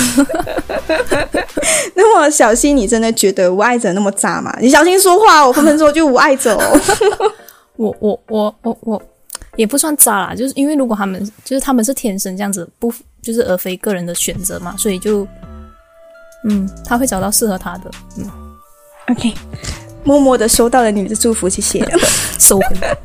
[1.94, 4.56] 那么小新，你真的觉得无爱者那么渣吗？
[4.62, 6.80] 你小心说话，我分分钟就无爱者哦。
[7.76, 9.02] 我我我我我
[9.56, 15.28] 也不算渣啦，就是因为如果他们就是他们是天生这样子，不就是而非个人的选择嘛，所以就
[16.46, 17.92] 嗯，他会找到适合他的。
[18.18, 18.30] 嗯
[19.10, 19.34] ，OK。
[20.04, 21.86] 默默的收到了你的祝福，谢谢。
[22.40, 22.98] 收回来。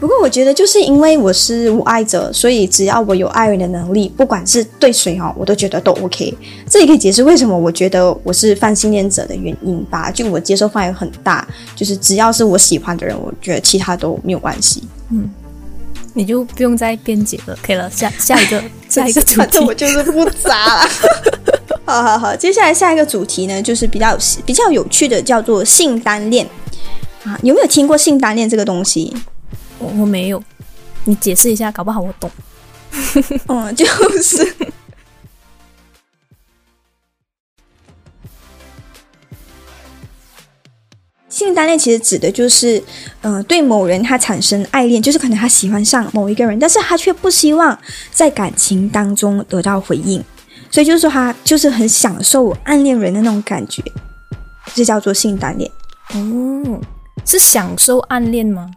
[0.00, 6.32] 不过我觉得，就是因为我是无爱者，所以只要我有爱人的能力，不管是对谁哦，我都觉得都 OK。
[6.70, 10.08] 这也可以解释为什么我觉得我是泛性恋者的原因吧。
[10.08, 14.84] 就我接受范围很大，就是只要是我喜欢的人，我觉得其他都没有关系。
[15.10, 15.28] 嗯，
[16.14, 17.90] 你就不用再辩解了，可以了。
[17.90, 20.88] 下下一个， 下一个主题，我就是不渣。
[21.88, 26.46] 好好好，接下来下一个主题呢，就是比较比较有趣的，叫做性单恋
[27.24, 27.40] 啊。
[27.42, 29.16] 有没有听过性单恋这个东西？
[29.78, 30.42] 我我没有，
[31.04, 32.30] 你解释一下，搞不好我懂。
[33.46, 33.86] 嗯， 就
[34.20, 34.54] 是
[41.30, 42.84] 性单恋，其实指的就是，
[43.22, 47.78] 嗯，对某人他产生爱恋，就是可能他喜欢上某一个人，但是他却不希望
[48.12, 50.22] 在感情当中得到回应。
[50.70, 53.82] 所以就是说，他就是很享受暗恋人的那种感觉，
[54.74, 55.70] 这叫做性单恋。
[56.14, 56.80] 哦，
[57.24, 58.70] 是享受暗恋吗？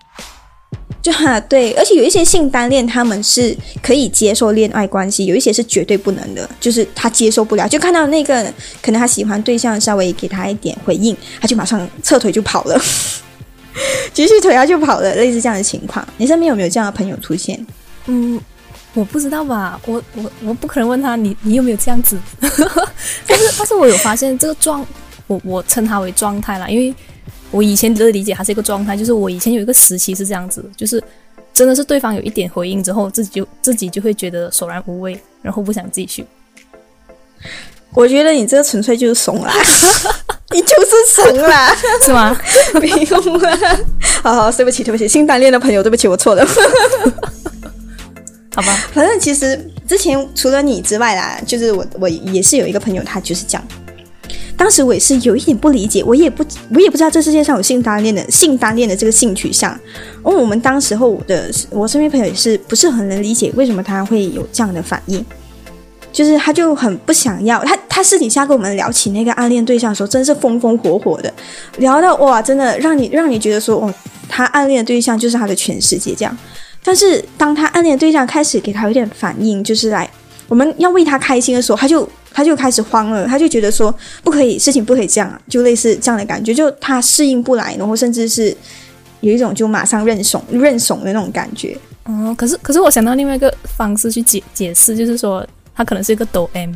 [1.01, 8.43] 就哈对，而且有一些性单恋，他们是可以接受恋爱关系，有一些是绝对不能的，就是他接受不了，就看到那个
[8.81, 12.79] 可能他喜欢对象稍微给他一点回应，他就马上撤腿就跑了，
[14.13, 16.07] 举起腿他就跑了，类似这样的情况。
[16.17, 17.65] 你身边有没有这样的朋友出现？
[18.05, 18.39] 嗯。
[18.93, 22.17] 我不知道吧，我我我不可能问他你你有没有这样子，
[23.25, 24.85] 但是但是我有发现这个状，
[25.27, 26.93] 我我称它为状态啦，因为
[27.51, 31.01] 我以前的理解它是一个状态，就是我以前有一个时期是这样子，就是
[31.53, 36.25] 真的是对方有一点回应之后，自己就自己就会觉得索然无味，然后不想继续。
[37.93, 39.53] 我觉得你这个纯粹就是怂啦，
[40.53, 41.75] 你就是怂啦，
[42.05, 42.37] 是吗？
[42.73, 43.79] 没用啦，
[44.23, 46.45] 好好对不起对不起，新单恋的朋友对不起，我错了。
[48.53, 53.67] 好吧，反正其实之前除了你之外啦，就是我我也是有一个朋友，他就是这样。
[54.57, 59.71] 当时我也是有一点不理解，我也不我也不知道这世界上有性单恋的性单恋的这个性取向。
[60.21, 65.25] 而我们当时候的我身边朋友也是不是很能理解为什么他会有这样的反应，
[66.11, 71.33] 就是他就很不想要他他私底下跟我们聊起那个暗恋对象的时候，真是风风火火的，
[71.77, 73.91] 聊到哇，真的让你让你觉得说哦，
[74.29, 76.37] 他暗恋的对象就是他的全世界这样。
[76.83, 80.09] 但是当他暗恋的对象开始给他有点反应，就是来
[80.47, 88.55] 我们要为他开心的时候，他就他就开始慌了，他就觉得说不可以，事情不可以这样，就类似这样的感觉，就他适应不来，然后甚至是
[89.19, 91.77] 有一种就马上认怂认怂的那种感觉。
[92.05, 96.73] 哦，可是可是我想到另外一个方式去解解释，就是说他可能是一个抖 M，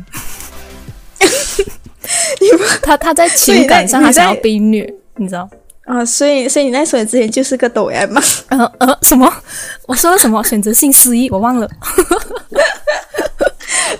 [2.80, 5.50] 他他在情感上 他想要被虐，你知道。
[5.86, 8.20] 啊，所以所以你那说之前就是个抖 M 吗？
[8.50, 9.32] 呃呃，什么？
[9.86, 10.42] 我说了什么？
[10.42, 11.70] 选择性失忆，我忘了。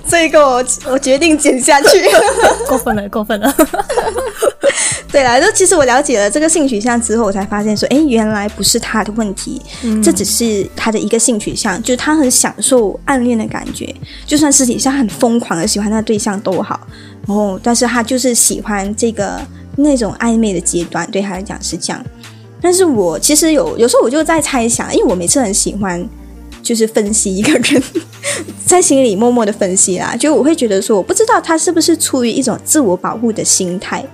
[0.09, 2.05] 这个我我决定剪下去。
[2.67, 3.55] 过分了，过分了。
[5.13, 9.63] 对了，就其实我了解了这个性取向之后，我才发现说，哎，原来不是他的问题，
[10.03, 13.95] 这只是他的一个性取向，就是他很享受暗恋的感觉，
[14.27, 16.81] 就算私底下很疯狂的喜欢那个对象都好，
[17.29, 19.41] 然后但是他就是喜欢这个。
[19.77, 22.05] 那种暧昧的阶段对他来讲是这样，
[22.61, 26.07] 但是我其实有有时候我就在猜想，因为我每次很喜欢
[26.63, 27.83] 就是分析一个人，
[28.67, 34.05] 在心里默默的分析啦，就我会觉得说，我不知道他是不是出于一种自我保护的心态，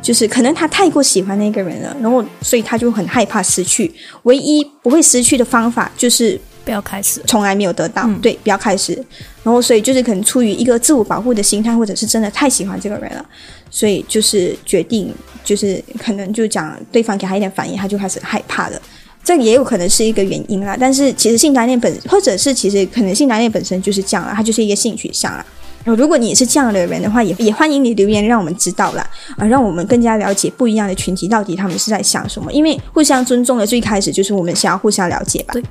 [0.00, 9.04] 就是可能他太过喜欢那个人了，然后所以他就很害怕失去，唯一不会失去的方法就是不要开始，从来没有得到，对，不要开始，
[9.44, 13.24] 然后所以就是可能出于一个自我保护的心态，或者是真的太喜欢这个人了。
[13.70, 15.12] 所以就是决定，
[15.44, 18.80] 就是可能就讲对方给他一点反应，他就开始害怕了。
[19.22, 20.76] 这也有可能是一个原因啦。
[20.78, 25.44] 但是其实性单恋本，或者是其实可能性单恋本身就是这样了，它就是一个性取向了。
[25.84, 26.00] 然后。
[26.00, 32.52] 如果你是这样的人的话，也也欢迎你留言让我们知道啦，啊，让我们更加了解不一样的群体到底他们是在想什么。
[32.52, 35.52] 因为互相尊重的最开始就是我们想要互相了解吧。
[35.52, 35.62] 对。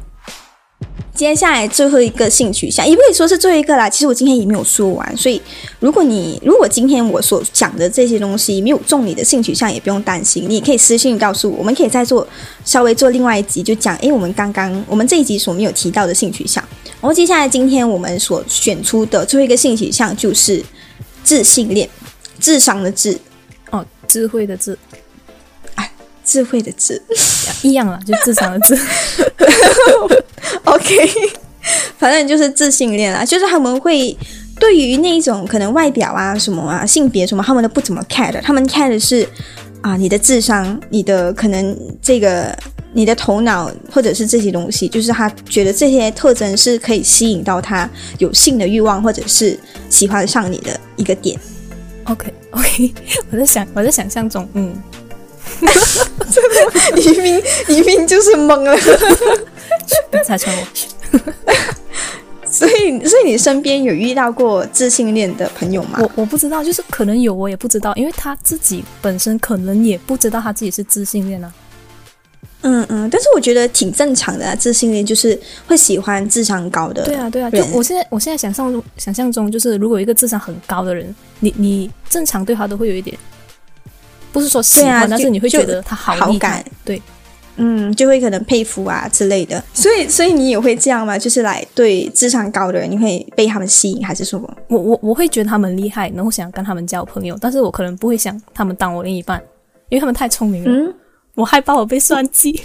[1.15, 3.87] 接下来最后一个性取向，也不可以说是最后一个啦。
[3.87, 5.39] 其实我今天也没有说完，所以
[5.79, 12.27] 如果你如果今天我所讲的这些东西没有中你的性取向，也不用担心，你也可以私信告诉我，我们可以再做
[12.65, 16.63] 稍微做另外一集，就讲诶，我们刚刚我们这一集所没有提到的性取向。
[16.99, 20.63] 然后接下来今天我们所选出的最后一个性取向就是
[21.23, 21.87] 自性恋，
[22.39, 23.19] 智商的智，
[23.69, 24.75] 哦，智慧的智，
[26.23, 27.01] 智慧的智。
[27.61, 28.77] 一样了，就智商的智。
[30.65, 31.09] OK，
[31.97, 34.15] 反正就是自信恋啦，就是他们会
[34.59, 39.27] 对于那种可能外表啊、什么啊、性别什么，他们都不怎么 care 的，他们 care 的是
[39.81, 42.55] 啊你的智商、你的可能这个
[42.93, 49.57] 你的头脑或者是这些东西，就是他觉得这些特征是可以吸引到他有性的欲望，或者是
[49.89, 51.39] 喜欢上你的一个点。
[52.05, 52.93] OK OK，
[53.31, 54.73] 我在想，我在想象中，嗯，
[56.95, 58.75] 你明你明就是懵了，
[60.09, 60.67] 不要拆穿我。
[62.45, 65.97] 所以所以你身边有遇到过自信恋的朋友吗？
[65.99, 71.51] 我我不知道，就是可能有，我也不知道，因为他自己本身可能也不知道他自己是自信恋啊。
[72.65, 75.37] 嗯嗯，但是我觉得挺正常的啊，自信恋就是
[75.67, 77.03] 会喜欢智商高的。
[77.03, 83.17] 对啊，对啊，就我现在我现在想象中想象中，就是如果一个智商很高的人，你你正常对他都会有一点，
[84.33, 87.01] 不是说喜欢，但是你会觉得他好厉害对，
[87.55, 89.63] 嗯，就会可能佩服啊之类的。
[89.73, 91.17] 所以所以你也会这样吗？
[91.17, 94.57] 就是来对智商高的人，你会被他们吸引，还是什么？
[94.67, 99.39] 我我我会觉得他们厉害，然后想跟他们交朋友，但是我可能不会想他们当我另一半，
[99.89, 100.93] 因为他们太聪明了，嗯，
[101.35, 102.59] 我害怕我被算计，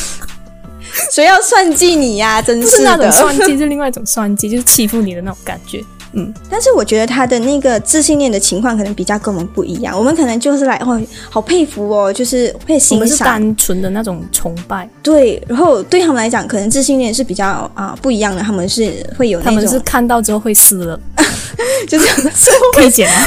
[1.12, 3.10] 谁要算计你呀、真不是那种。
[3.12, 5.84] 算计，是另外一种算计，就是欺负你的那种感觉。
[6.12, 21.00] 嗯，但是我觉得他的那个自信恋的情况可能比较跟我们不一样，我们可能就是来哦，好佩服哦，就是会我们是欣赏，单纯的那种崇拜，对，然后对他们来讲，可能自信恋是比较啊、不一样的，他们是会有他那种他们是看到之后会撕了，
[21.88, 23.26] 就是说 可以剪吗？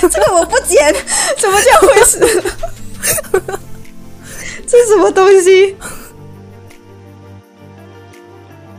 [0.00, 0.94] 这个我不剪，
[1.36, 2.18] 什么叫会死？
[4.66, 5.74] 这是什么东西？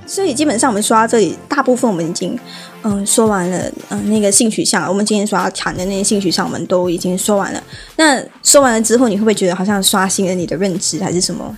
[0.10, 2.38] 所以基本上我们说到这里，大部分我们已经
[2.82, 7.64] 嗯说完了，嗯那个性取向，我们今天所要谈的那些性取向，我们都已经说完了。
[7.96, 11.56] 那说完了之后，你会不会觉得好像刷新了你的认知，还是什么？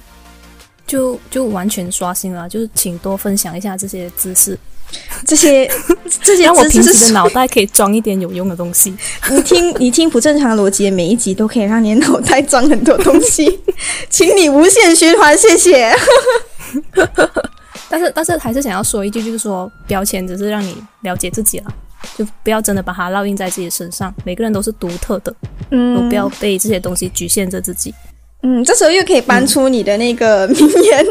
[0.86, 4.60] 就就完全刷新了，就是请多分享一下这些知识，
[5.26, 5.72] 这些
[6.22, 8.94] 这些 让我知识是平时的脑袋可以装一点有用的东西。
[9.32, 13.62] 你听，你听不正常逻辑的每一集都可以让你的脑袋装很多东西，
[14.10, 15.96] 请你无限循环，谢谢。
[17.92, 21.74] 但是但是还是想要说一句，就是说标签只是让你了解自己了，
[22.18, 24.12] 就不要真的把它烙印在自己身上。
[24.24, 25.36] 每个人都是独特的，
[25.72, 27.94] 嗯不要被这些东西局限着自己。
[28.44, 31.06] 嗯，这时候又可以搬出你的那个名言，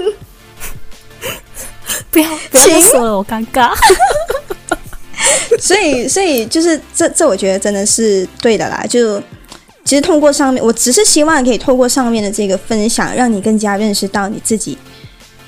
[2.10, 3.72] 不要不要再说了，我尴尬。
[5.60, 8.82] 所以所以就是这这，我觉得真的是对的啦。
[8.88, 9.20] 就
[9.84, 14.78] 其实通过上面，我只是希望可以透过上面的这个分享，让你更加认识到你自己。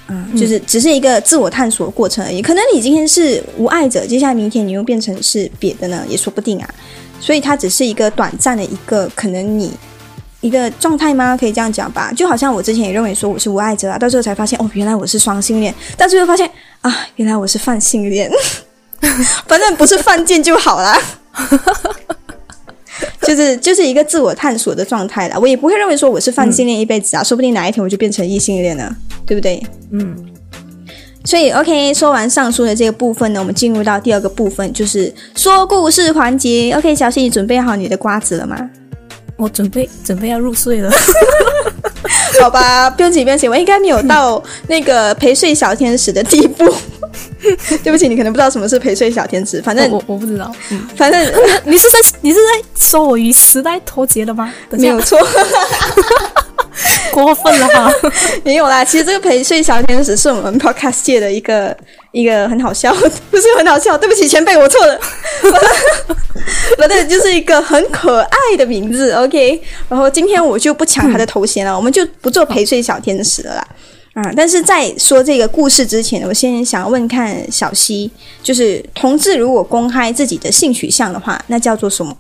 [0.09, 2.43] 嗯，就是只是一个自我探索的过程而已。
[2.43, 6.69] 可能你今天是无爱者，接下来明天你又变成是别的呢，也说不定啊。
[7.21, 9.73] 所以它只是一个短暂的一个可能你
[10.41, 11.37] 一个状态吗？
[11.37, 12.13] 可以这样讲吧。
[12.17, 18.31] 就好像我之前也认为说我是无爱者啊，到最后才发现哦，原来我是双性恋，到最后发现啊，原来我是泛性恋。
[19.47, 21.01] 反正不是犯贱就好啦。
[23.23, 28.95] 就是就是一个自我探索的状态啦，我也不会认为说我是泛性恋一辈子啊，说不定哪一天我就变成异性恋了，
[29.27, 29.63] 对不对？
[29.93, 30.15] 嗯，
[31.25, 36.73] 所以 OK，说完上述的这个部分呢，我们进入到第二个部分，就是说故事环节。
[36.77, 38.59] OK，小新，你准备好你的瓜子了吗？
[39.37, 40.91] 我准备准备要入睡了。
[42.41, 46.73] 好吧，不用紧，不用紧，我应该没有到那个陪睡小天使的地步。
[47.83, 51.33] 对不起，你可能不知道什么是陪睡小天使，反正我我不知道，嗯，反正
[51.65, 54.53] 你是在你是在说我与时代脱节了吗？
[54.71, 55.19] 没有错。
[57.13, 57.93] 过分了哈。
[58.43, 61.77] 没有啦，其实这个陪睡小天使是我们 podcast 界的一个
[62.11, 62.93] 一个很好笑，
[63.31, 64.99] 不是很好笑，对不起前辈，我错了，
[66.79, 69.61] 反正就是一个很可爱的名字，OK。
[69.91, 73.69] 然后今天我就不抢他的头衔了，我们就不做陪睡小天使了啦。
[74.15, 78.11] 啊、但是在说这个故事之前，我先想要问看小溪，
[78.43, 82.15] 就是同志如果公开自己的性取向的话，那叫做什么？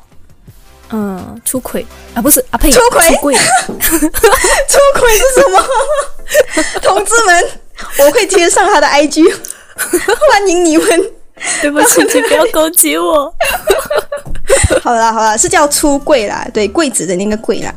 [0.90, 1.84] 嗯，出轨
[2.14, 3.34] 啊，不是啊，呸，出轨出轨，
[3.68, 5.66] 出轨是什么？
[6.82, 7.45] 同志们，
[7.99, 9.30] 我会贴上他的 IG，
[10.30, 10.86] 欢迎你们。
[11.61, 13.34] 对不起， 请不要攻击我。
[14.82, 17.74] 好啦好啦，是叫出柜啦，对，柜子的那个柜啦。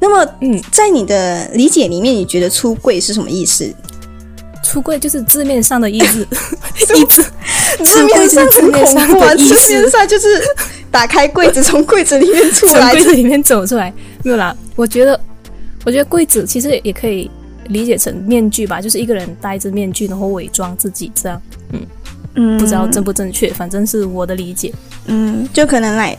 [0.00, 3.72] 那么，嗯，在你的理解里面，你觉得出柜是什么意思？
[4.62, 6.20] 出柜就是字面上的意思，
[6.96, 7.22] 意思
[7.84, 9.34] 字面上很恐怖啊！
[9.34, 10.40] 字面上就是
[10.90, 13.92] 打开柜子，从柜子里面出来，从柜子里面走出来。
[14.22, 15.18] 没有啦，我觉得，
[15.84, 17.28] 我觉得柜子其实也可以
[17.68, 21.42] 理解成面具吧，就是一个人戴着面具，然后伪装自己这样。
[21.72, 21.80] 嗯
[22.36, 24.72] 嗯，不知道正不正确，反正是我的理解。
[25.06, 26.16] 嗯，就可能来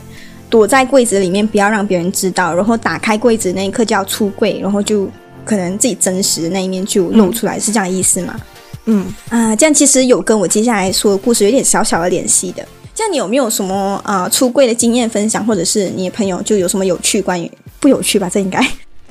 [0.52, 5.08] 躲在柜子里面，不要让别人知道，然后打开柜子那一刻就要出柜，然后就。
[5.44, 8.40] 可能自己真实的那一面就露出来，是这样的意思吗？
[8.84, 12.64] 嗯啊，这样其实有跟我接下来说的故事有点小小的联系的。
[12.94, 17.50] 这样你有没有什么啊出柜的经验分享，或者是你的朋友就有什么有趣关于
[17.80, 18.30] 不有趣吧？
[18.32, 18.64] 这应该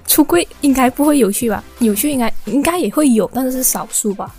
[0.08, 1.62] 出柜应该不会有趣吧？
[1.80, 4.34] 有趣应该应该也会有，但是是少数吧。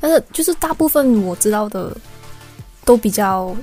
[0.00, 1.96] 但是就是大部分我知道的
[2.84, 3.56] 都比较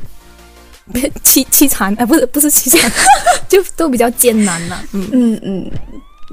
[1.23, 2.91] 凄凄惨，哎，不是不是凄惨，
[3.47, 4.79] 就都比较艰难呐。
[4.93, 5.71] 嗯嗯嗯。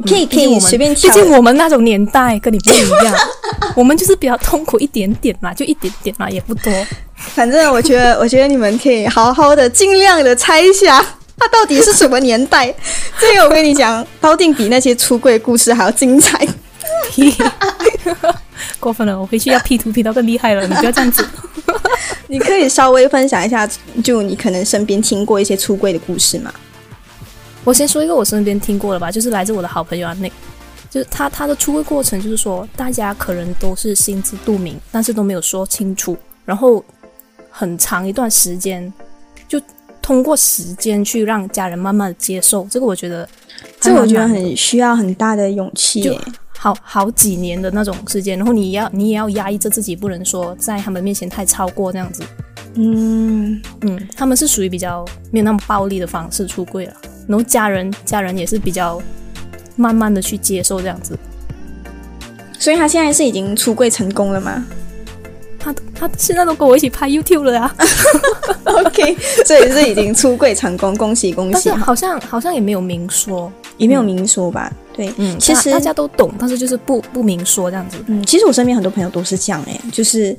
[0.09, 3.15] 可以可以随便毕竟我们那种年代跟你不一样，
[3.77, 6.73] 我们就是比较痛苦一点点嘛，就一点点嘛，也不多。
[7.17, 11.05] 反正我觉得， 我觉得你们可以好好的、尽量的猜一下，
[11.37, 12.75] 它到底是什么年代。
[13.19, 16.47] 这个我跟你讲，包定比那些出柜故事还要精彩。
[18.79, 20.67] 过分了，我回去要 P 图 P 到更厉害了。
[20.67, 21.23] 你不要这样子。
[22.29, 23.69] 你可以稍微分享一下，
[24.05, 26.53] 就你可能身边听过一些出柜的故事吗？
[27.65, 30.29] 我先说一个我身边听过的吧，就是来自我的好朋友啊，那，
[30.89, 36.83] 就是他他的出柜过程，就是说大家可能都是心知肚明，但是都没有说清楚，然后
[37.51, 38.91] 很长一段时间，
[39.47, 39.61] 就
[40.01, 43.29] 通过时间去让家人慢慢的接受，这个我觉得，
[43.81, 46.19] 这我觉得很需要很大的勇气，就
[46.63, 52.23] 好好几年的那种时间，然后你要你也要压抑着自己，不能说在他们面前太超过这样子，
[52.75, 56.93] 嗯嗯，他们是属于比较没有那么暴力的方式出柜了。
[57.27, 59.01] 然后家人家人也是比较
[59.75, 61.19] 慢慢的去接受这样子，
[62.59, 64.63] 所以他现在是已经出柜成功了吗？
[65.59, 67.75] 他他现在都跟我一起拍 YouTube 了呀。
[68.65, 71.71] OK，所以是已经出柜成功，恭喜恭喜！
[71.71, 73.51] 好像好像也没有明说，
[73.81, 74.73] 也没有明说吧？
[74.93, 77.97] 对，嗯，其实大家都懂，但是就是不不明说这样子。
[78.07, 80.37] 嗯，其实我身边很多朋友都是这样哎，就是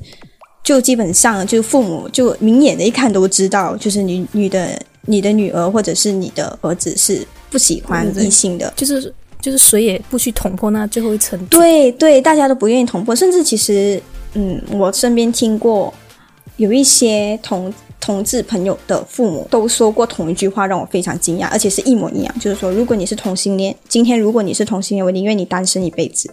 [0.63, 4.81] 就基本上就父母就明眼的一看都知道，就是你你的。
[5.07, 9.11] 你的女儿或者是你的儿子是不喜欢异性的，就是
[9.41, 11.43] 就是谁也不去捅破那最后一层。
[11.47, 13.99] 对对，大家都不愿意捅破，甚至其实，
[14.35, 15.91] 嗯，我身边听过
[16.57, 26.29] 有一些同同志朋友的父母都说过同一句话，让我非常惊讶，而且是一模一样，就是说，如果你是同性恋，今天如果你是同性恋，我宁愿你单身一辈子。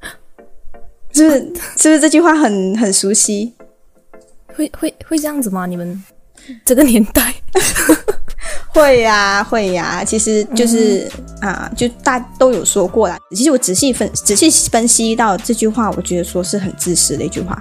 [1.12, 1.52] 是不是？
[1.76, 3.52] 是不是这句话很很熟悉？
[4.54, 5.66] 会会会这样子吗？
[5.66, 6.02] 你们？
[6.64, 7.34] 这个年代
[8.72, 11.10] 会呀会呀，其实就是
[11.40, 13.18] 啊，就大都有说过啦。
[13.34, 17.60] 其实我仔细分仔细分析到这句话，我觉得说是很自私的一句话。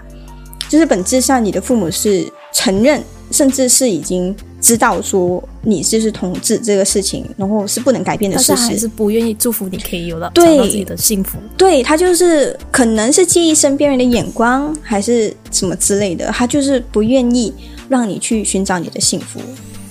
[0.69, 11.38] 就是本质上，你的父母是承认，甚至是已经知道说你就是同志这个事情，然后是不能改变的事实，还是不愿意祝福你可以有了找到自己的幸福。
[11.58, 17.53] 对他就是可能是介意身边人的眼光，还是什么之类的，他就是不愿意。
[17.88, 19.39] 让你去寻找你的幸福，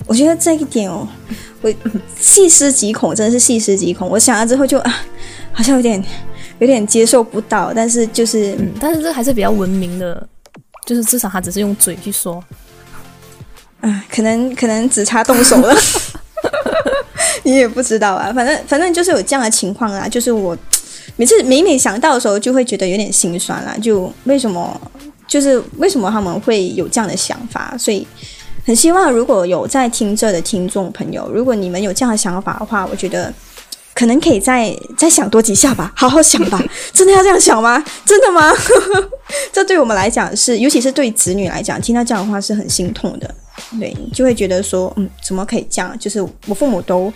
[0.09, 1.07] 我觉得这一点哦，
[1.63, 1.73] 我
[2.19, 4.09] 细思极恐，真的是细思极恐。
[4.11, 4.93] 我想了之后就啊，
[5.55, 6.05] 好像有点
[6.59, 10.29] 有点接受不到，但是就是，嗯，但是这还是比较文明的，
[10.85, 12.43] 就是至少他只是用嘴去说，
[13.81, 15.75] 啊，可能可能只差动手了，
[17.45, 18.33] 你也不知道啊。
[18.33, 20.57] 反正反正就是有这样的情况啊，就是我
[21.17, 23.77] 每次每每想到的时候，就会觉得有点心酸啦。
[23.81, 24.81] 就为什么？
[25.27, 28.07] 就是为什么他们会有这样的想法，所以
[28.67, 33.33] 很希望如果有在听这的听众朋友，如果你们有这样的想法的话，我觉得
[33.95, 36.61] 可能可以再再想多几下吧，好好想吧。
[36.93, 37.83] 真的要这样想吗？
[38.05, 38.53] 真的吗？
[39.53, 43.35] 这对我们来讲是，尤其是对子女来讲，听到这样的话是很心痛的。
[43.79, 45.97] 对，就会觉得说，嗯，怎么可以这样？
[45.99, 47.13] 就是我父母都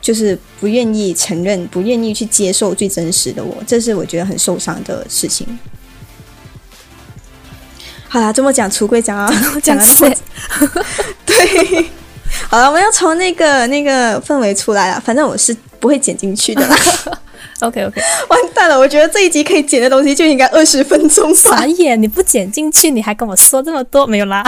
[0.00, 5.58] 就是不愿意承认，不愿意去接受最真实的我，这是我觉得很受伤的事情。
[8.08, 9.28] 好啦，这么讲橱柜讲啊，
[9.60, 10.14] 讲了这么，
[11.26, 11.86] 对，
[12.48, 16.76] 好了，我们要从那个那个氛围出来了，反正我是不会剪进去的啦。
[17.60, 21.34] OK OK， 完蛋了，我觉得这一集可以剪的东西就应该二十分钟。
[21.34, 24.44] 傻眼，你不剪进去，你还跟我说这么多，没有啦。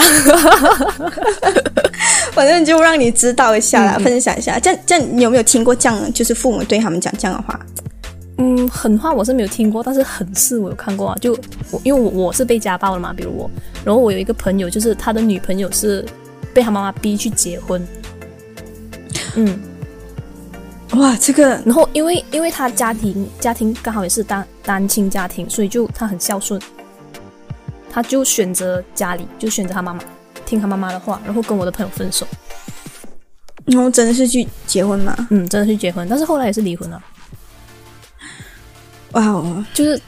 [2.32, 4.58] 反正就让你知道一下啦，分享一下。
[4.58, 7.58] 这样这样，你有没有听过这样，就是父母对他们讲这样的话？
[8.36, 11.16] 嗯，狠话我是没有听过，但是狠事我有看过啊。
[11.18, 11.32] 就
[11.70, 13.50] 我因为我我是被家暴了嘛，比如我，
[13.84, 16.04] 然后我有一个朋友，就是他的女朋友是
[16.58, 17.86] 被他妈妈逼去结婚。
[19.36, 19.60] 嗯，
[20.94, 26.60] 哇，这个然后因为因为他家庭家庭刚好也是单单亲家庭，所以就他很孝顺，
[27.88, 30.00] 他就选择家里，就选择他妈妈，
[30.44, 32.26] 听他妈妈的话，然后跟我的朋友分手。
[33.66, 35.14] 然后真的是去结婚嘛？
[35.30, 37.00] 嗯，真的是结婚，但是后来也是离婚了。
[39.12, 40.00] 哇哦，就是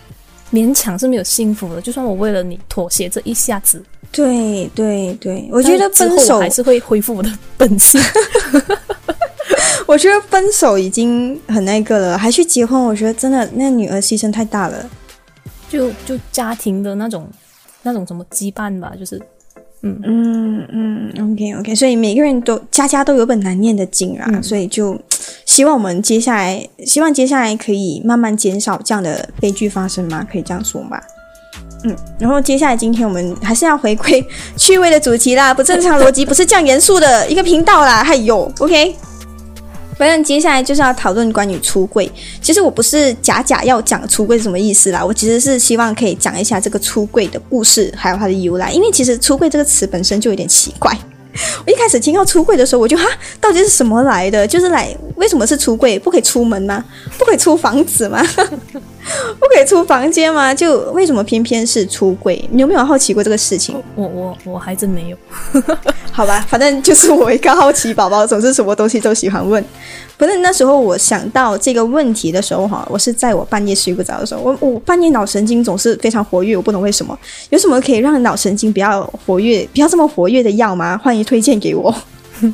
[0.53, 3.81] 勉强是没有幸福的，就算我为了你妥协这一下子，
[4.13, 8.01] 对对对，我觉得分手还是会恢复我的 本性。
[9.87, 14.89] 我觉得分手已经很那个了，还去结婚，我觉得真的那女儿牺牲太大了。
[15.69, 17.29] 就就家庭的那种
[17.83, 19.21] 那种什么羁绊吧，就是
[19.83, 25.01] 嗯嗯嗯，OK OK，所以每个人都家家都有本难念的经啊，嗯所以就
[25.45, 30.27] 希望我们接下来，希望接下来可以慢慢减少这样的悲剧发生吗？
[30.31, 31.03] 可以这样说吧。
[31.85, 34.25] 嗯，然后接下来今天我们还是要回归
[34.57, 38.95] 趣味的主题啦，不正常逻辑不是这样严肃的一个频道啦，还有 OK。
[39.97, 42.11] 反正接下来就是要讨论关于出柜。
[42.41, 48.73] 其实我不是假假要讲出柜是什么意思啦，我其实是希望可以讲一下这个出柜的故事，还有它的由来。
[48.73, 50.91] 因为其实出柜这个词本身就有点奇怪。
[51.67, 53.05] 我一开始听到出柜的时候，我就哈，
[53.41, 54.47] 到底是什么来的？
[54.47, 55.99] 就是来为什么是出柜？
[55.99, 56.85] 不可以出门吗？
[57.19, 58.23] 不可以出房子吗？
[58.35, 60.55] 不可以出房间吗？
[60.55, 62.43] 就为什么偏偏是出柜？
[62.51, 63.81] 你有没有好奇过这个事情？
[63.95, 65.17] 我我我还真没有。
[66.11, 69.65] 好吧，反正就是我一个好奇宝宝，总是什么东西都喜欢问。
[70.21, 77.19] 反正那时候我想到这个问题的时候，哈，我是在我半夜睡不着的时候，我我半夜脑神经总是非常活跃，我不懂为什么。
[77.49, 81.01] 有什么可以让脑神经比较活跃、不要这么活跃的药吗？
[81.03, 81.95] 欢迎推荐给我。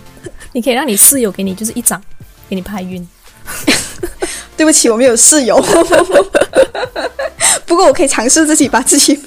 [0.54, 2.00] 你可以让你室友给你就是一掌，
[2.48, 3.04] 给你拍晕。
[4.56, 5.60] 对不起，我没有室友。
[7.66, 9.20] 不过我可以尝试自己把自己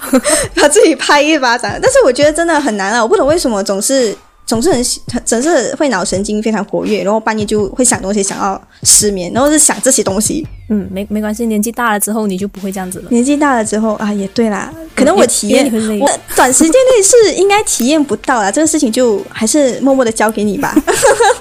[0.56, 3.04] 把自己拍一巴掌，但是我觉得真的很难啊！
[3.04, 4.16] 我不懂为什么总是
[4.50, 4.84] 总是很
[5.24, 10.43] 总是会脑神经非常活跃，然后半夜就会想东西，想要失眠，然后是想这些东西。
[10.70, 13.06] 嗯，没没关系，年纪大了之后你就不会这样子了。
[13.12, 20.76] 年纪大了之后啊，也对啦，可能我体验我短时间内是应该体验不到啦，这个事情就还是默默的交给你吧。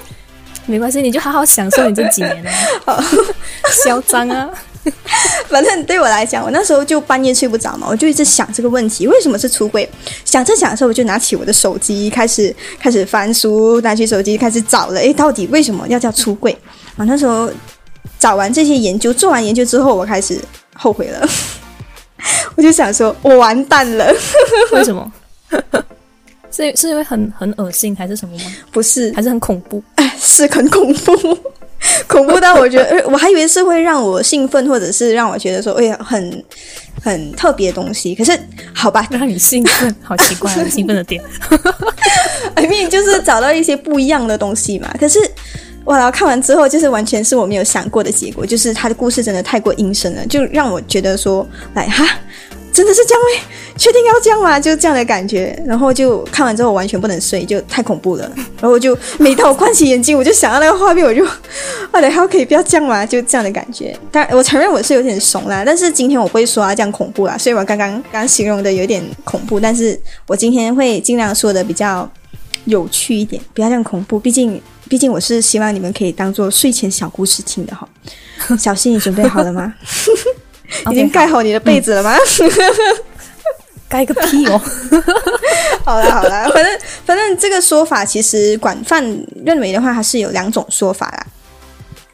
[0.67, 2.45] 没关系，你就好好享受你这几年
[2.85, 3.03] 啊，
[3.83, 4.47] 嚣张啊！
[5.49, 9.87] 反正对我来讲，我那时候就半夜睡不着嘛，我就一直想这个问题，为什么是出轨？
[10.25, 16.55] 想着想着，我就拿起我的手机，开始开始翻书，拿起手机开始找了，诶，到底为什么要叫出轨？
[16.97, 17.51] 啊，那时候
[18.17, 20.39] 找完这些研究，做完研究之后，我开始
[20.75, 21.27] 后悔了，
[22.55, 24.13] 我就想说，我完蛋了，
[24.71, 25.11] 为什么？
[26.51, 28.45] 是是因为很很恶心还是什么吗？
[28.71, 29.81] 不是，还是很恐怖？
[29.95, 31.37] 哎，是很恐怖。
[32.07, 36.43] 恐怖到我觉得，呃我还以为是会让我兴奋，或者是让我觉得说，哎呀，很
[37.01, 38.13] 很特别的东西。
[38.13, 38.37] 可是，
[38.73, 40.65] 好吧，让你兴奋，好奇怪啊！
[40.69, 41.23] 兴奋的点，
[42.55, 44.93] I mean 就是找到一些不一样的东西嘛。
[44.99, 45.19] 可是，
[45.85, 52.05] 哇，看完之后就是完全是我没有想过的结果，就是他的故事真的太过阴森了，就让我觉得说，来哈，
[52.71, 53.47] 真的是这样吗？
[53.77, 54.59] 确定要这样吗？
[54.59, 55.57] 就这样的感觉。
[55.65, 58.29] 然后就看完之后完全不能睡，就太恐怖了。
[58.35, 61.25] 然后我就每当我关起眼睛，我就想到那个画面，我就，
[61.91, 63.05] 我的还可以不要这样吗？
[63.05, 63.97] 就这样的感觉。
[64.11, 67.37] 但，我承认我是有点怂啦，但是今天我不会说啊这样恐怖啦。
[67.37, 72.09] 所以我刚刚刚形容的有点恐怖，但是我今天会尽量说的比较
[72.65, 74.19] 有趣一点，不要这样恐怖。
[74.19, 77.87] 毕竟，毕竟我是希望你们可以当做睡前小故事听的哈。
[78.57, 79.73] 小新，你准备好了吗？
[80.91, 82.15] 已经盖好你的被子了吗？
[83.89, 84.61] 盖个屁哦！
[85.83, 89.03] 好 了好了，反正反正这个说法其实广泛
[89.43, 91.25] 认为的话，它是有两种说法啦。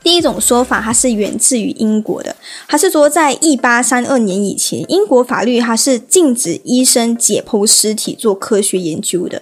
[0.01, 2.33] 第一种说法，它是源自于英国的，
[2.69, 9.41] 它是说在一八三二年以前，英国法律它是禁止医生解剖尸体做科学研究的，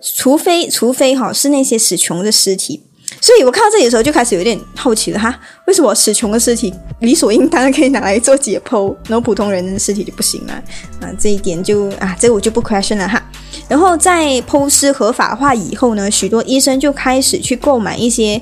[0.00, 2.84] 除非除非哈是那些死穷的尸体。
[3.28, 10.54] 所以我看到这里的时候就开始有点好奇了哈，为什么死穷的尸体理所应当的可以拿来做解剖，然后普通人的尸体就不行了？
[11.02, 13.22] 啊，这一点就啊，这个我就不 question 了哈。
[13.68, 18.40] 然后在剖尸合法化以后呢，许多医生就开始去购买一些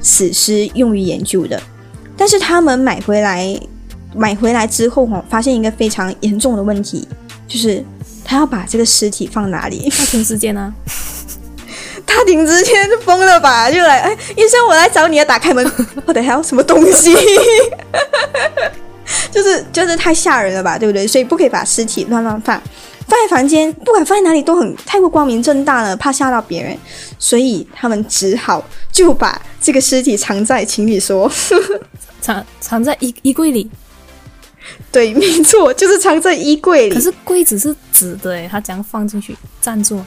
[0.00, 1.60] 死尸用于研究的，
[2.16, 3.60] 但是他们买回来
[4.14, 7.08] 买回来之后哈，发现一个非常严重的问题，
[7.48, 7.84] 就是
[8.24, 9.92] 他要把这个尸体放哪里？
[9.98, 10.72] 那停时间呢？
[12.08, 13.70] 他顶之前疯了吧？
[13.70, 15.24] 就来，哎，医生，我来找你啊！
[15.24, 15.70] 打开门，
[16.06, 17.14] 我的还有什么东西？
[19.30, 21.06] 就是就是太吓人了吧，对不对？
[21.06, 22.60] 所以不可以把尸体乱乱放，
[23.06, 26.76] 放在房间，不管放在哪里都很太过光明正大了，怕吓到别人。
[27.18, 31.30] 所以他们只好就把这个尸体藏在，请你说，
[32.20, 33.70] 藏藏在衣衣柜里，
[34.90, 36.94] 对，没错，就是藏在衣柜里。
[36.94, 39.36] 可是柜子是纸的诶，它怎样放进去？
[39.60, 40.02] 站住！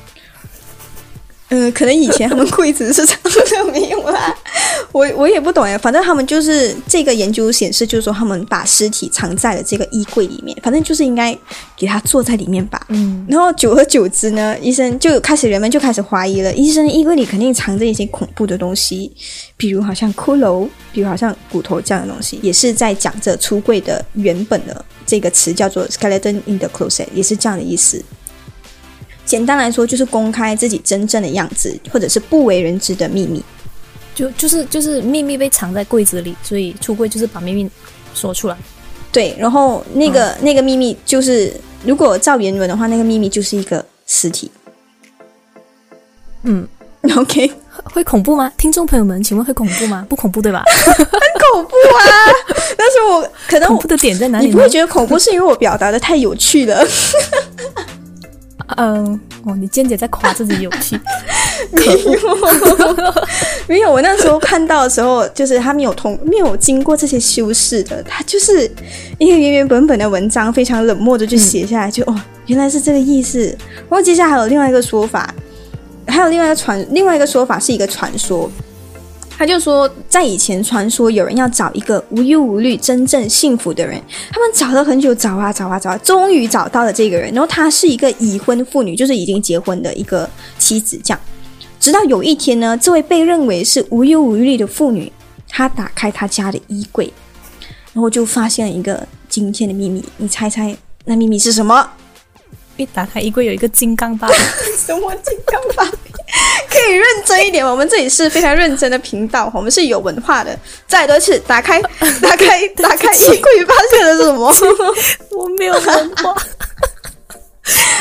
[1.52, 3.14] 嗯，可能以前他们柜子是这
[3.58, 4.34] 样的，没有啦。
[4.94, 11.38] 我我也不懂哎，反正他们就是这个研究显示，就是说他们把尸体藏在了这个衣柜里面，反正就是应该
[11.76, 12.82] 给他坐在里面吧。
[12.88, 19.12] 嗯，然后久而久之呢，医生就开始人们就开始怀疑了，医生衣柜里肯定藏着一些恐怖的东西，
[19.58, 28.02] 比如好像骷髅，比如好像骨头这样的东西，也是在讲着出柜的原本的这个词叫做 skeleton in the closet，也是这样的意思。
[29.32, 33.42] 简单来说，就是公开自己真正的样子，或者是不为人知的秘密。
[34.14, 37.70] 就就是就是秘密被藏在柜子里，所以出柜就是把秘密
[38.14, 38.58] 说出来。
[39.10, 41.54] 对，然后那个、那个秘密就是，
[41.86, 44.52] 如果照原文的话，那个秘密就是一个尸体。
[46.44, 46.68] 嗯
[47.16, 47.50] ，OK，
[47.86, 48.52] 会恐怖吗？
[48.58, 50.06] 听众朋友们，请问会恐怖吗？
[50.10, 50.62] 不恐怖对吧？
[50.86, 51.06] 很
[51.54, 52.04] 恐怖啊！
[52.76, 54.68] 但是我可能我恐怖的点在哪里你不会？
[54.68, 56.86] 觉得恐怖，是因为我表达的太有趣了。
[58.78, 61.00] 嗯，哦，你间接在夸自己有趣。
[61.72, 62.12] 没有，
[63.68, 63.92] 没有。
[63.92, 68.70] 我那时候看到的时候，就是他没有通，没有经过这些修饰的，他就是
[69.18, 73.46] 一个原原本本的文章，非常冷漠的就写下来，就哦，原来是这个意思。
[73.90, 75.34] 然后接下来还有另外一个说法，
[76.08, 78.52] 还有另外一个传，另外一个说法是一个传说。
[79.42, 84.00] 他就说，在以前传说有人要找一个无忧无虑、真正幸福的人，
[84.32, 87.34] 他们找了很久，找啊找啊找啊，终于找到了这个人。
[87.34, 90.30] 然后她是一个已婚妇女，就是已经结婚的一个
[90.60, 91.20] 妻子，这样。
[91.80, 95.12] 直到有一天呢，这位被认为是无忧无虑的妇女，
[95.50, 97.12] 她打开她家的衣柜，
[97.94, 100.06] 然后就发现了一个惊天的秘密。
[100.18, 101.90] 你猜猜那秘密是什么？
[102.78, 104.36] 一打开衣柜有一个金刚芭比，
[104.78, 106.12] 什么金刚芭比？
[106.70, 110.58] 可以认真一点，我们这里是非常认真的频道，我们是有文化的。
[110.88, 111.82] 再多一次，打开，
[112.22, 114.54] 打开，打开衣柜，发现了什么？
[115.38, 116.34] 我没有文化。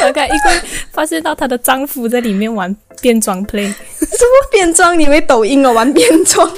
[0.01, 0.61] 打开衣柜，
[0.93, 3.67] 发现到她的丈夫在里面玩变装 play。
[3.99, 4.99] 什么变装？
[4.99, 6.51] 你以为抖音哦，玩变装？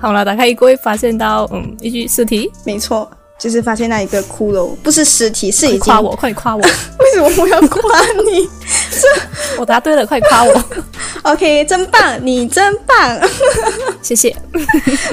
[0.00, 2.50] 好了，打开衣柜，发现到嗯一具尸体。
[2.64, 5.80] 没错，就是发现那一个骷髅，不是尸体，是已经。
[5.80, 6.60] 夸我，快夸我！
[6.98, 8.48] 为什么我要夸你
[9.58, 10.64] 我答对了，快夸我！？
[11.22, 13.20] OK，真棒，你真棒。
[14.02, 14.34] 谢谢。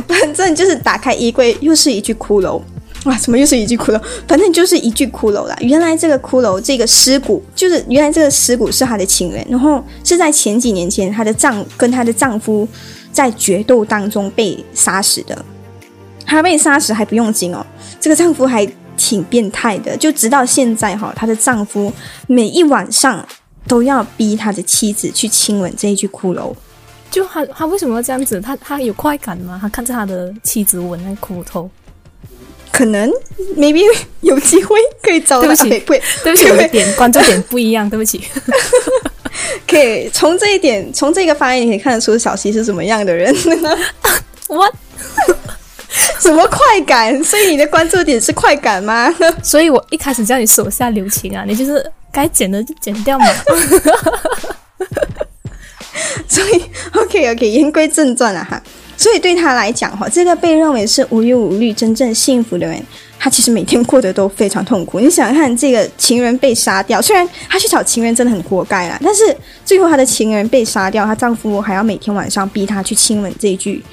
[0.08, 2.60] 反正就是打开衣柜，又是一具骷髅。
[3.04, 4.02] 哇，怎么又是一具骷髅？
[4.28, 5.56] 反正就是一具骷髅啦。
[5.60, 12.68] 原来这个骷髅，这个尸骨，就是原来这个尸骨是她的情人，然后是在前几年前，她的丈跟她的丈夫
[13.12, 15.46] 在决斗当中被杀死的。
[16.26, 17.66] 她被杀死还不用紧哦，
[18.00, 18.68] 这个丈夫还
[18.98, 21.92] 挺变态的，就直到现在哈、她的丈夫
[22.28, 23.26] 每一晚上
[23.68, 26.54] 都要逼他的妻子去亲吻这一具骷髅。
[27.12, 28.42] 就他他为什么要这样子？
[28.42, 29.58] 他他有快感吗？
[29.62, 31.70] 他看着他的妻子吻那骨头。
[32.72, 33.10] 可能
[33.56, 33.82] maybe
[34.20, 35.70] 有机会可以找到， 对不起
[36.24, 38.22] 对不起，我的点关注点不一样，对不起。
[39.66, 43.34] 可以从这一点，从这个发言，你可以看得出小溪是什么样的人，
[44.50, 44.70] 我
[46.26, 47.24] 什么快感。
[47.24, 49.14] 所以你的关注点是快感吗？
[49.44, 53.26] 所以，我一开始叫你手下留情啊，你就是该剪的就剪掉嘛。
[56.28, 56.64] 所以
[56.94, 58.62] OK OK，言归正传了哈。
[58.98, 62.82] 所以对他来讲哈，这个被认为是无忧无虑、真正幸福的人，
[63.20, 65.02] 他其实每天过得都非常痛苦。
[65.02, 73.84] 你想想看，这个情人被杀掉，虽然他去找情人真的很活该啦，但是最后他的情人被杀掉，她丈夫还要每天晚上逼她去亲吻这一具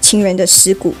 [0.00, 0.92] 情人的尸骨。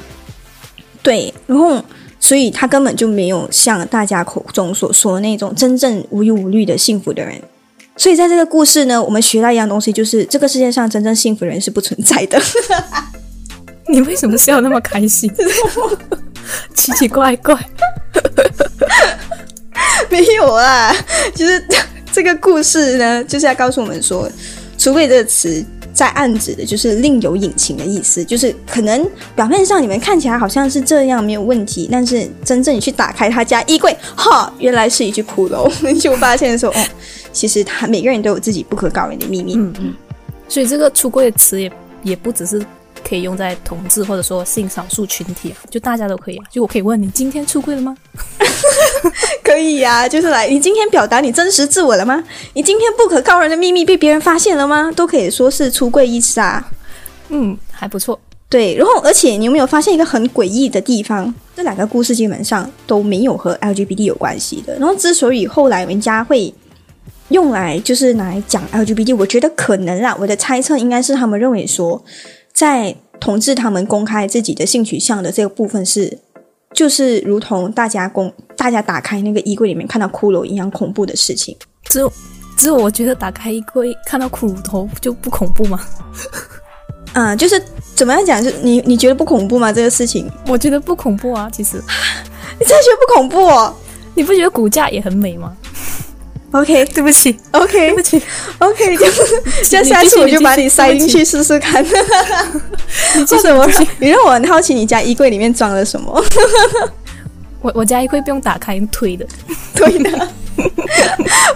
[1.02, 1.82] 对，然后
[2.20, 7.42] 所以他根本就没有像大家口中所说的那种真正无忧无虑的幸福的人。
[7.96, 12.40] 所以在这个故事呢，我们学到一样东西，就是这个世界上真正幸福的人是不存在的。
[13.88, 15.30] 你为什么笑那么开心？
[16.74, 17.56] 奇奇怪怪。
[20.08, 20.94] 没有啊，
[21.34, 21.64] 就是
[22.12, 24.30] 这个故事呢，就是要告诉我们说，
[24.78, 25.64] 除非这个词
[26.02, 35.70] 在暗指的就是另有隐情的意思，就是可能表面上你们看起来好像是这样没有问题，但是真正你去打开他家衣柜，哈，原来是一具骷髅，
[36.02, 36.84] 就发现说，哦，
[37.32, 39.54] 其实他每个人都有自己不可告人的秘密。
[39.54, 39.94] 嗯嗯。
[40.48, 41.72] 所以这个出柜的词也
[42.02, 42.60] 也不只是
[43.08, 46.44] 可以用在同志或者说性少数群体啊，就大家都可以啊。
[46.50, 47.96] 就我可以问你，今天出柜了吗？
[49.42, 52.22] 可以呀、就是来，你今天表达你真实自我了吗？
[52.54, 54.90] 你今天不可告人的秘密被别人发现了吗？
[54.94, 56.70] 都可以说是出柜意思啊。
[57.28, 58.18] 嗯，还不错。
[58.48, 61.34] 对，然后而且你有没有发现一个很诡异的地方？
[61.56, 64.78] 这两个故事基本上都没有和 LGBT 有关系的。
[64.78, 66.52] 然后之所以后来人家会
[67.28, 72.02] 用来就是拿来讲 LGBT，我觉得可能啦，我的猜测应该是他们认为说，
[72.62, 76.16] 在同志他们公开自己的性取向的这个部分是，
[76.72, 81.56] 就是如同大家公大家打开那个衣柜里面看到骷髅一样恐怖的事情。
[81.86, 82.12] 只有
[82.56, 85.80] 只有我觉得打开衣柜看到骷髅头就不恐怖吗？
[87.14, 87.60] 嗯， 就是
[87.96, 88.40] 怎么样讲？
[88.40, 89.72] 就你你觉得不恐怖吗？
[89.72, 91.78] 这个事情，我觉得不恐怖啊，其实
[92.60, 93.74] 你真的觉得不恐怖哦？
[94.14, 95.56] 你不觉得骨架也很美吗？
[96.52, 98.22] OK 对不起，OK 对不起
[98.58, 99.06] ，OK， 就
[99.64, 101.84] 就下次我就把你塞进去试试看。
[103.16, 103.66] 你做什么
[103.98, 106.24] 你让我很好奇，你家衣柜里面装了什么？
[107.62, 109.26] 我我家衣柜不用打开，用推的。
[109.74, 110.28] 推的，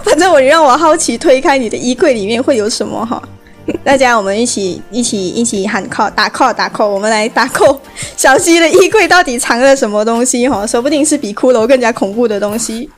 [0.03, 3.21] 反正我让我好奇，推开你的衣柜里面会有什么哈？
[3.83, 7.77] 大家我们一起一起一起喊 call 打 call 打 call，我们来打 call。
[8.15, 10.65] 小溪的衣柜到底藏了什么东西哈？
[10.65, 12.89] 说不定是比骷髅更加恐怖的东西。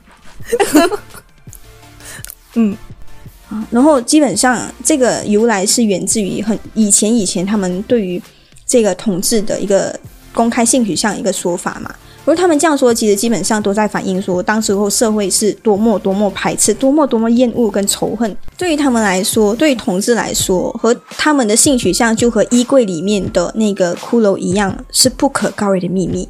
[3.51, 8.21] 嗯，然后基本上这个由来是源自于很以前以前他们对于
[8.65, 9.97] 这个统治的一个
[10.33, 11.93] 公开性取向一个说法嘛。
[12.25, 18.37] 而他们这样说，其实基本上都在反映说，当时候社会是多么多么排斥、多么多么厌恶跟仇恨。
[18.55, 26.29] 对于他们来说，对于同志来说，和他们的性取向就和衣柜里面的那个骷髅一样，是不可告人的秘密。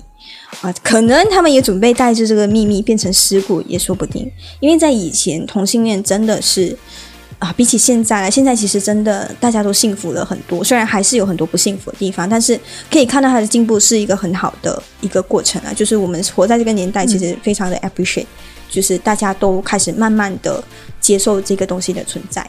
[0.62, 4.30] 啊，可能他们也准备带着这个秘密变成尸骨，也说不定。
[4.60, 6.76] 因为在以前，同性恋真的是
[7.38, 12.60] 啊，比起现在，现在其实真的大家都幸福了很多，虽然还是有很多不幸福的地方，但是
[12.92, 15.72] 可以看到它的进步是一个很好的一个过程啊。
[15.74, 18.26] 就是我们活在这个年代，其实非常的 appreciate，、
[18.70, 20.62] 就是大家都开始慢慢的
[21.00, 22.46] 接受这个东西的存在。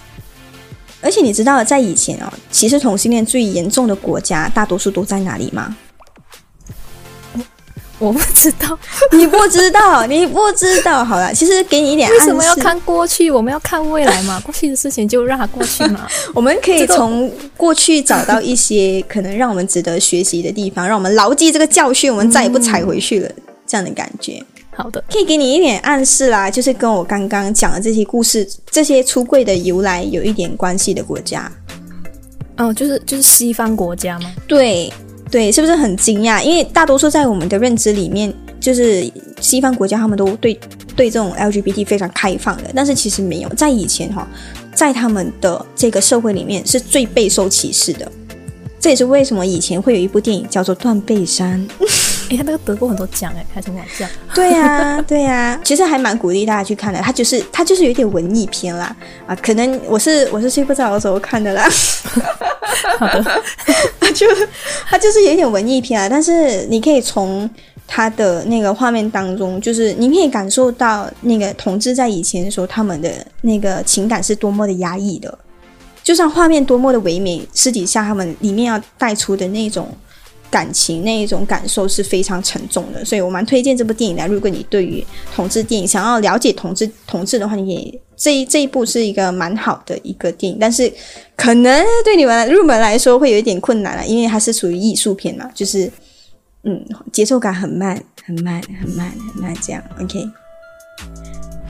[1.01, 5.77] 而且你知道，在以前哦，其实同性恋最严重的国家，大多数都在哪里吗？
[8.01, 8.77] 我不知道
[9.13, 11.05] 你不知道，你不知道。
[11.05, 12.21] 好了，其实给你一点 暗示。
[12.25, 14.41] 为什么要看过去，我们要看未来嘛。
[14.45, 16.09] 过去的事情就让它过去嘛。
[16.35, 23.31] 我们可以从过去找到一些可能让我们值得学习的地方，让我们牢记这个教训，我们再也不踩回去了。
[23.67, 24.43] 这样的感觉，
[24.75, 31.49] 好的，可以给你一点暗示啦，就是跟我刚刚讲的这些故事、这些出柜的由来有一点关系的国家。
[32.57, 34.33] 哦，就是就是西方国家吗。
[34.49, 34.93] 对
[35.31, 36.43] 对，是不是很惊讶？
[36.43, 39.09] 因为大多数在我们的认知里面，就是
[39.41, 40.59] 西方国家他们都对
[40.97, 44.27] 对这种 LGBT 非常开放的，但是其实没有，在以前哈，
[44.75, 48.11] 在他们的这个社会里面是最备受歧视的。
[48.81, 51.65] 这也是为什么以前会有一部电影叫做《断背山》。
[52.31, 54.07] 诶，他那个得过很多奖诶，还是玩笑。
[54.35, 57.01] 对呀、对呀、其实还蛮鼓励大家去看的。
[57.01, 58.95] 他就是他就是有点文艺片啦，
[59.27, 61.69] 啊，可能我是我是睡不着的时候看的啦。
[62.99, 63.43] 好的，
[64.15, 64.27] 就
[64.87, 67.49] 他就是有点文艺片啊，但是你可以从
[67.87, 73.11] 他的那个画面当中，就是你可以感受到那个同志在以前的时候，他们的
[73.41, 75.37] 那个情感是多么的压抑的。
[76.03, 79.87] 就算画面多么的唯美，私底下他们里面要带出的那种
[80.51, 83.05] 感情、那一种感受是非常沉重的。
[83.05, 84.27] 所以我蛮推荐这部电影的。
[84.27, 90.93] 如果你对于同志电影想要了解同志同志的话，你也这一这一部是一个蛮好的一个电影，但是
[91.37, 95.91] 可能对你们入门来说会有一点困难了，因为它是属于艺术片嘛，就是
[96.65, 99.83] 嗯节奏感很慢，很慢，很慢，很慢这样。
[100.01, 100.29] OK。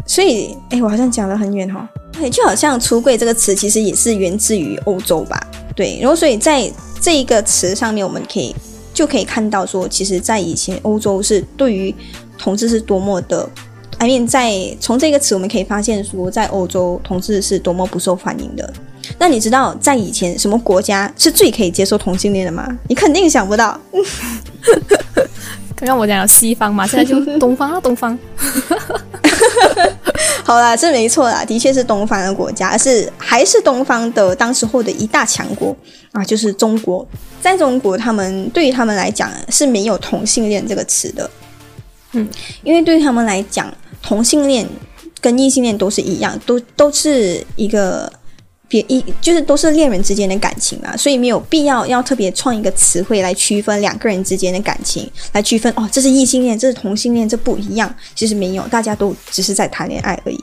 [0.07, 1.89] 所以，哎，我好像讲得很远哈、哦。
[2.11, 5.41] 对，就好像“出柜”这个词，其实也是源自于欧洲吧？
[5.77, 6.69] 对，然后所以在
[7.01, 8.53] 这一个词上面，我们可以
[8.93, 11.95] 就可以看到说，其实，在以前欧洲是对于
[12.39, 13.49] 同志是多么的
[13.99, 18.73] ，I mean，在从这个词我们可以发现说，在欧洲同志是多么不受欢迎的。
[19.19, 22.67] 那你知道在以前什么国家是最可以接受同性恋的吗？
[22.89, 23.79] 你肯定想不到。
[25.75, 28.19] 刚刚我讲了西方嘛，现在就东方啊，东方。
[30.45, 35.77] 好啦，这没错啦，的确是东方的国家，是还是东方的当时候的一大强国
[36.13, 37.07] 啊，就是中国。
[37.41, 41.31] 在中国，他们对于他们来讲是没有同性恋这个词的，
[42.13, 42.29] 嗯，
[42.63, 43.73] 因为对于他们来讲，
[44.03, 44.69] 同性恋
[45.21, 48.13] 跟异性恋都是一样，都都是一个
[48.71, 57.93] 别一就是都是恋人之间的感情嘛，所以没有必要要特别创一个词汇来区分两个人之间的感情，来区分哦，这是异性恋，这是同性恋，这不一样。
[58.15, 60.39] 其实没有，大家都只是在谈恋爱而已。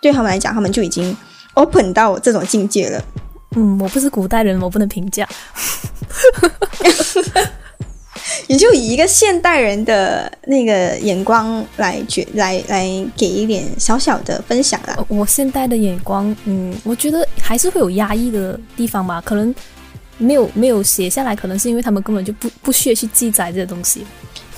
[0.00, 1.16] 对他们来讲，他们就已经
[1.54, 3.04] open 到这种境界了。
[3.56, 5.28] 嗯，我不是古代人，我不能评价。
[8.46, 12.86] 你就以一个现代人的那个眼光来觉来来
[13.16, 14.96] 给一点小小的分享啦。
[15.08, 19.54] 我现代的眼光，嗯，我觉得还是会有压抑的地方吧，可能
[20.16, 24.06] 没有没有写下来，可能是因为他们根本就不不屑去记载这些东西。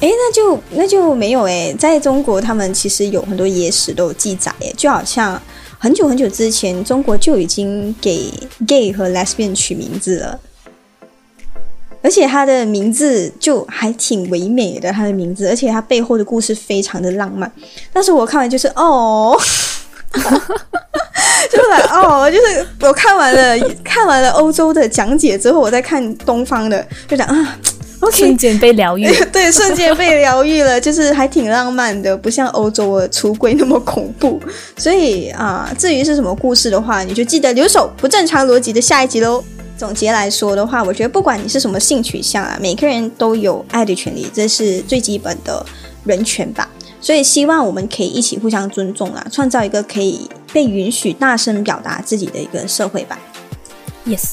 [0.01, 5.41] 哎，那就那就没有哎，在中国他们其实有很多野史都有记载哎，就好像
[5.79, 8.33] 很久很久之前，中国就已经给
[8.67, 10.41] gay 和 lesbian 取名字了。
[12.03, 17.51] 而且他的名字就还挺唯美的，他的名字，而且他背后的故事非常的浪漫。
[17.93, 19.39] 但是我看完就是哦，
[20.13, 20.21] 就
[21.59, 27.59] 是哦，就是我看完了看完了欧洲的讲解之后，我再看东方的，就讲啊
[28.01, 29.07] ，OK，瞬间被疗愈。
[29.31, 34.41] 对，瞬间被疗愈了，就是还挺浪漫的，不像欧洲的出轨那么恐怖。
[34.79, 39.45] 所以啊，至于是什么故事的话，你就记得留守不正常逻辑的下一集喽。
[39.81, 45.65] 总结来说的话，我觉得不管你是什么性取向啊，每个人都有爱的权利，这是最基本的
[46.05, 46.69] 人权吧。
[47.01, 53.19] 所以希望我们可以一起互相尊重啊，创造一个可以被允许大声表达自己的一个社会吧。
[54.05, 54.33] Yes，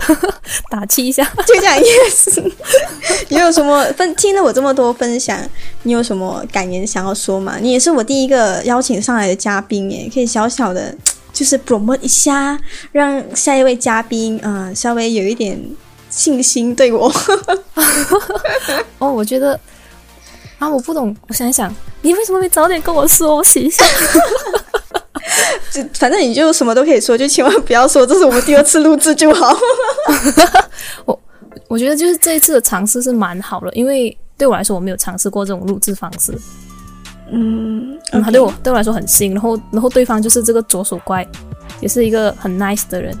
[0.68, 1.24] 打气一下。
[1.46, 2.52] 就这样 yes。
[3.28, 4.14] 你有什么分？
[4.14, 5.38] 听了我这么多分享，
[5.84, 7.56] 你有什么感言想要说吗？
[7.58, 10.94] 你也是我第一个邀请上来的嘉宾耶，可以小小的
[11.36, 12.58] 就是 promote 一下，
[12.92, 15.62] 让下一位嘉宾嗯、呃稍微有一点
[16.08, 17.12] 信心对我。
[18.96, 19.60] 哦，我觉得
[20.58, 21.70] 啊，我不懂，我想一想，
[22.00, 23.36] 你为什么没早点跟我说？
[23.36, 23.84] 我洗一下。
[25.70, 29.54] 就反正你就什么都可以说，就千万不要说这是我们第二次录制就好。
[31.68, 36.32] 我觉得就是这一次的尝试是蛮好的，因为对我来说我没有尝试过这种录制方式，
[37.30, 41.26] 嗯，嗯，他对我对我来说很新，然后然后对方就是这个左手怪，
[41.80, 43.14] 也是一个很 nice 的人，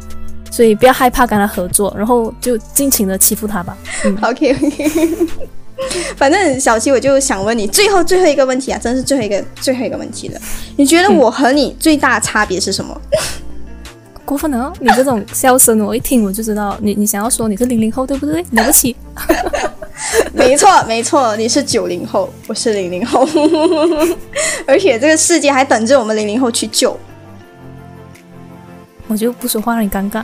[0.50, 3.76] 所以不要害怕跟他合作，然后就尽情的欺负他吧。
[4.04, 5.10] 嗯， OK OK，
[6.16, 10.40] 反正小七我就想问你最后最后一个问题啊，真是最后一个最后一个问题了。
[10.76, 13.00] 你觉得我和你最大的差别是什么？
[14.24, 14.72] 过分了哦！
[14.80, 18.44] 你这种笑声，我一听我就知道你你想要说你是零零后对不对？
[18.50, 18.96] 了不起，
[20.32, 23.26] 没错没错，你是九零后，我是零零后，
[24.66, 26.98] 而且这个世界还等着我们零零后去救。
[29.08, 30.22] 我就不说话让你尴尬。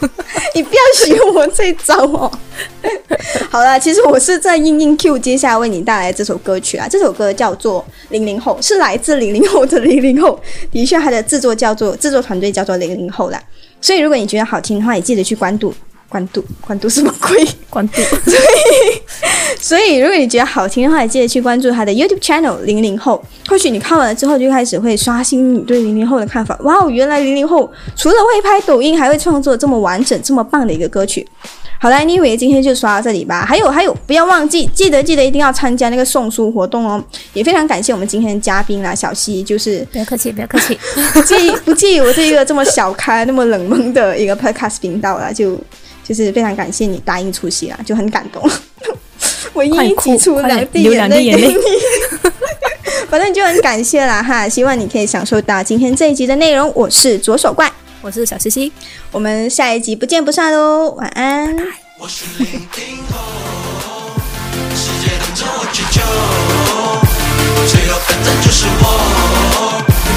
[0.54, 2.30] 你不要学我这招哦。
[3.50, 7.80] 好了，其实我是在应应 Q 接下来为你带来这首歌曲啊，这首歌叫做
[8.10, 10.38] 《零零后》，是来自零零后的零零后，
[10.70, 13.42] 的确它的制作叫做制作团队叫做零零后啦。
[13.80, 15.74] 所以如果你觉得好听的话，也记得去关注
[16.08, 17.46] 关渡关渡什么鬼？
[17.68, 23.22] 关渡， 所以，所以如果你觉得好听的话，也记得去关注他的 YouTube channel 零零后。
[23.46, 26.56] 或许你看完了之后，就开始会刷新你对零零后的看法。
[26.62, 31.26] 哇哦，原来零零后除了会拍抖音，还会创作这么完整、这么棒的一个歌曲。
[31.80, 33.44] 好了，Anyway，今天就刷到这里吧。
[33.46, 37.02] 还有还有，不要忘记，记得记得一定要参加那个送书活动哦。
[37.34, 40.76] 也非常感谢我们今天的嘉宾啦，小溪，就是不要客气，不要客气。
[41.14, 45.56] 不介意不介意我这一个这么小开、那么冷门的一个 podcast 频道啦，就
[46.08, 48.42] 就是非常感谢你答应出席啦，就很感动。
[49.52, 51.64] 我一一挤出两滴流眼泪两滴眼泪给你，
[53.10, 56.72] 反正就很感谢啦哈，希望你可以享受到今天这一集的内容。
[56.74, 58.72] 我是左手怪，我是小西西，
[59.10, 61.54] 我们下一集不见不散喽，晚安。
[61.98, 62.62] 我是零零
[63.10, 63.18] 后，
[64.74, 66.00] 世界等着我去救，
[67.66, 68.84] 最后反正就是我，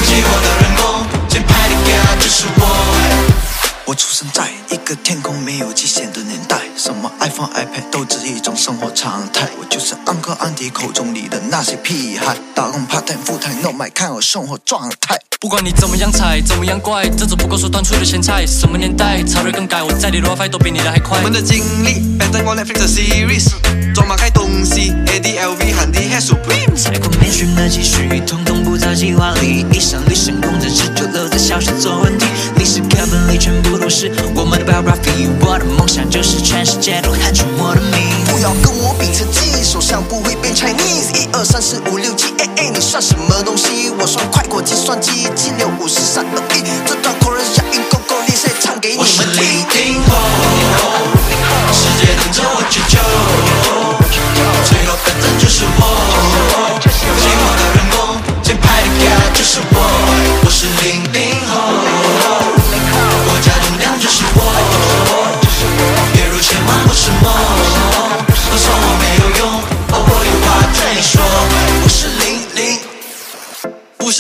[0.06, 3.01] 寂寞的人工，键盘的 g 就是我。
[3.92, 9.50] 我出生在一个天空没有极限的年代，什么 iPhone、iPad 都只是一种生活常态。
[9.60, 15.20] 我就是 uncle auntie 口中里的那些屁孩，打工 part time full time no 买看我生活状态。
[15.42, 18.46] 不管你怎么样踩，怎么样怪，这只不过是端出的咸菜。
[18.46, 21.24] 什么年代，潮流更改，我在你 WiFi 都比你的还快我。
[21.24, 26.78] 们的经历摆在我 Netflix 的 series，装满开东西，ADLV 喊的 Head Supreme。
[26.78, 29.66] 踩过面试的继续，统统不在计划里。
[29.74, 32.28] 一生旅行工程师就留在小学做问题，
[32.80, 35.28] 课本里全部都是我们的 biography。
[35.42, 38.00] 我的梦想就是全世界都喊出我的名。
[38.32, 41.12] 不要跟我比成绩，手上不会变 Chinese。
[41.18, 43.92] 一二三四五六七，哎哎，你算什么东西？
[44.00, 49.68] 我算快过计算机，七六五十三二一，这段口人押韵够够厉害，唱给你们听。
[49.76, 50.16] 零后，
[51.74, 52.96] 世界等着我去救，
[54.64, 56.88] 最后反正就是我，寂
[57.36, 57.98] 寞的人工，
[58.42, 59.76] 键盘的 g 就是我，
[60.46, 61.04] 我是零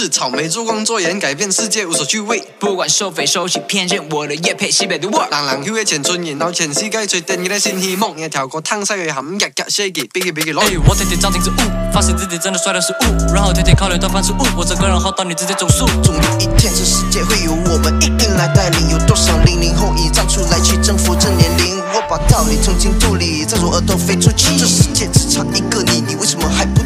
[0.01, 2.43] 是草莓做工作盐改变世界无所趣味。
[2.57, 5.29] 不管收费收起偏见，我的夜配西北的 word。
[5.29, 10.81] 人人曉嘅前進，然後全世界最定嘅新希望，一條個湯西嘅冚日日 shake，比佢比佢攞哎，。
[10.87, 15.85] 我天天照鏡子悟，發現自己真的帥到是物，然後天天考慮到凡事物，我整個人好到你直接中暑。
[16.01, 18.89] 總有一天，這世界會由我們一定來帶領。
[18.89, 21.77] 有多少零零後已站出來去征服這年齡？
[21.93, 24.57] 我把道理從經肚裡，在左耳朵飛出去。
[24.57, 26.81] 這世界只差一个你，你為什麼還不？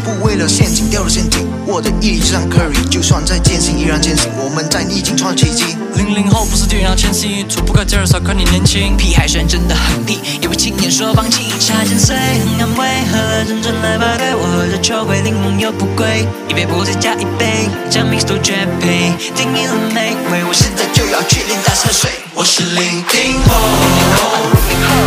[0.00, 5.76] 不为了陷阱掉了陷阱，我我的毅力就像 Curry，就算再艰辛依然坚信，我们在逆境创造奇迹。
[5.94, 8.94] 零零后不是电脑前夕，除不开第二少看你年轻。
[8.98, 11.48] 屁孩虽然真的很低，也为青年说放弃。
[11.58, 14.34] 茶千岁很安慰，喝了真正来排队。
[14.34, 20.44] 我喝着酒鬼，柠檬又不贵，一杯不再加一杯，将 mix 都绝配，定义了美味。
[20.44, 22.10] 我现在就要去练大车水。
[22.34, 23.56] 我是零零后，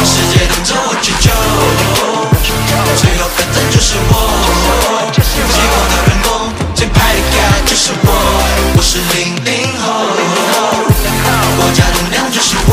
[0.04, 3.24] 世界等着我去救，最后，
[5.90, 6.28] 的人工
[6.76, 8.08] 最派的 guy 就是我。
[8.76, 9.84] 我是零零后，
[11.56, 12.72] 国家能量就是我，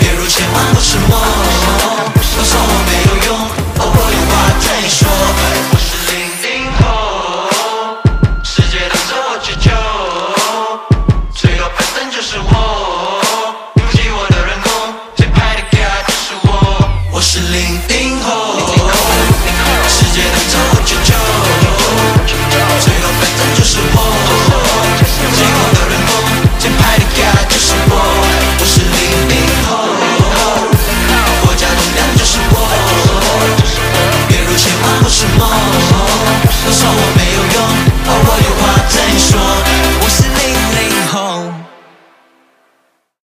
[0.00, 1.12] 月入千万不是梦，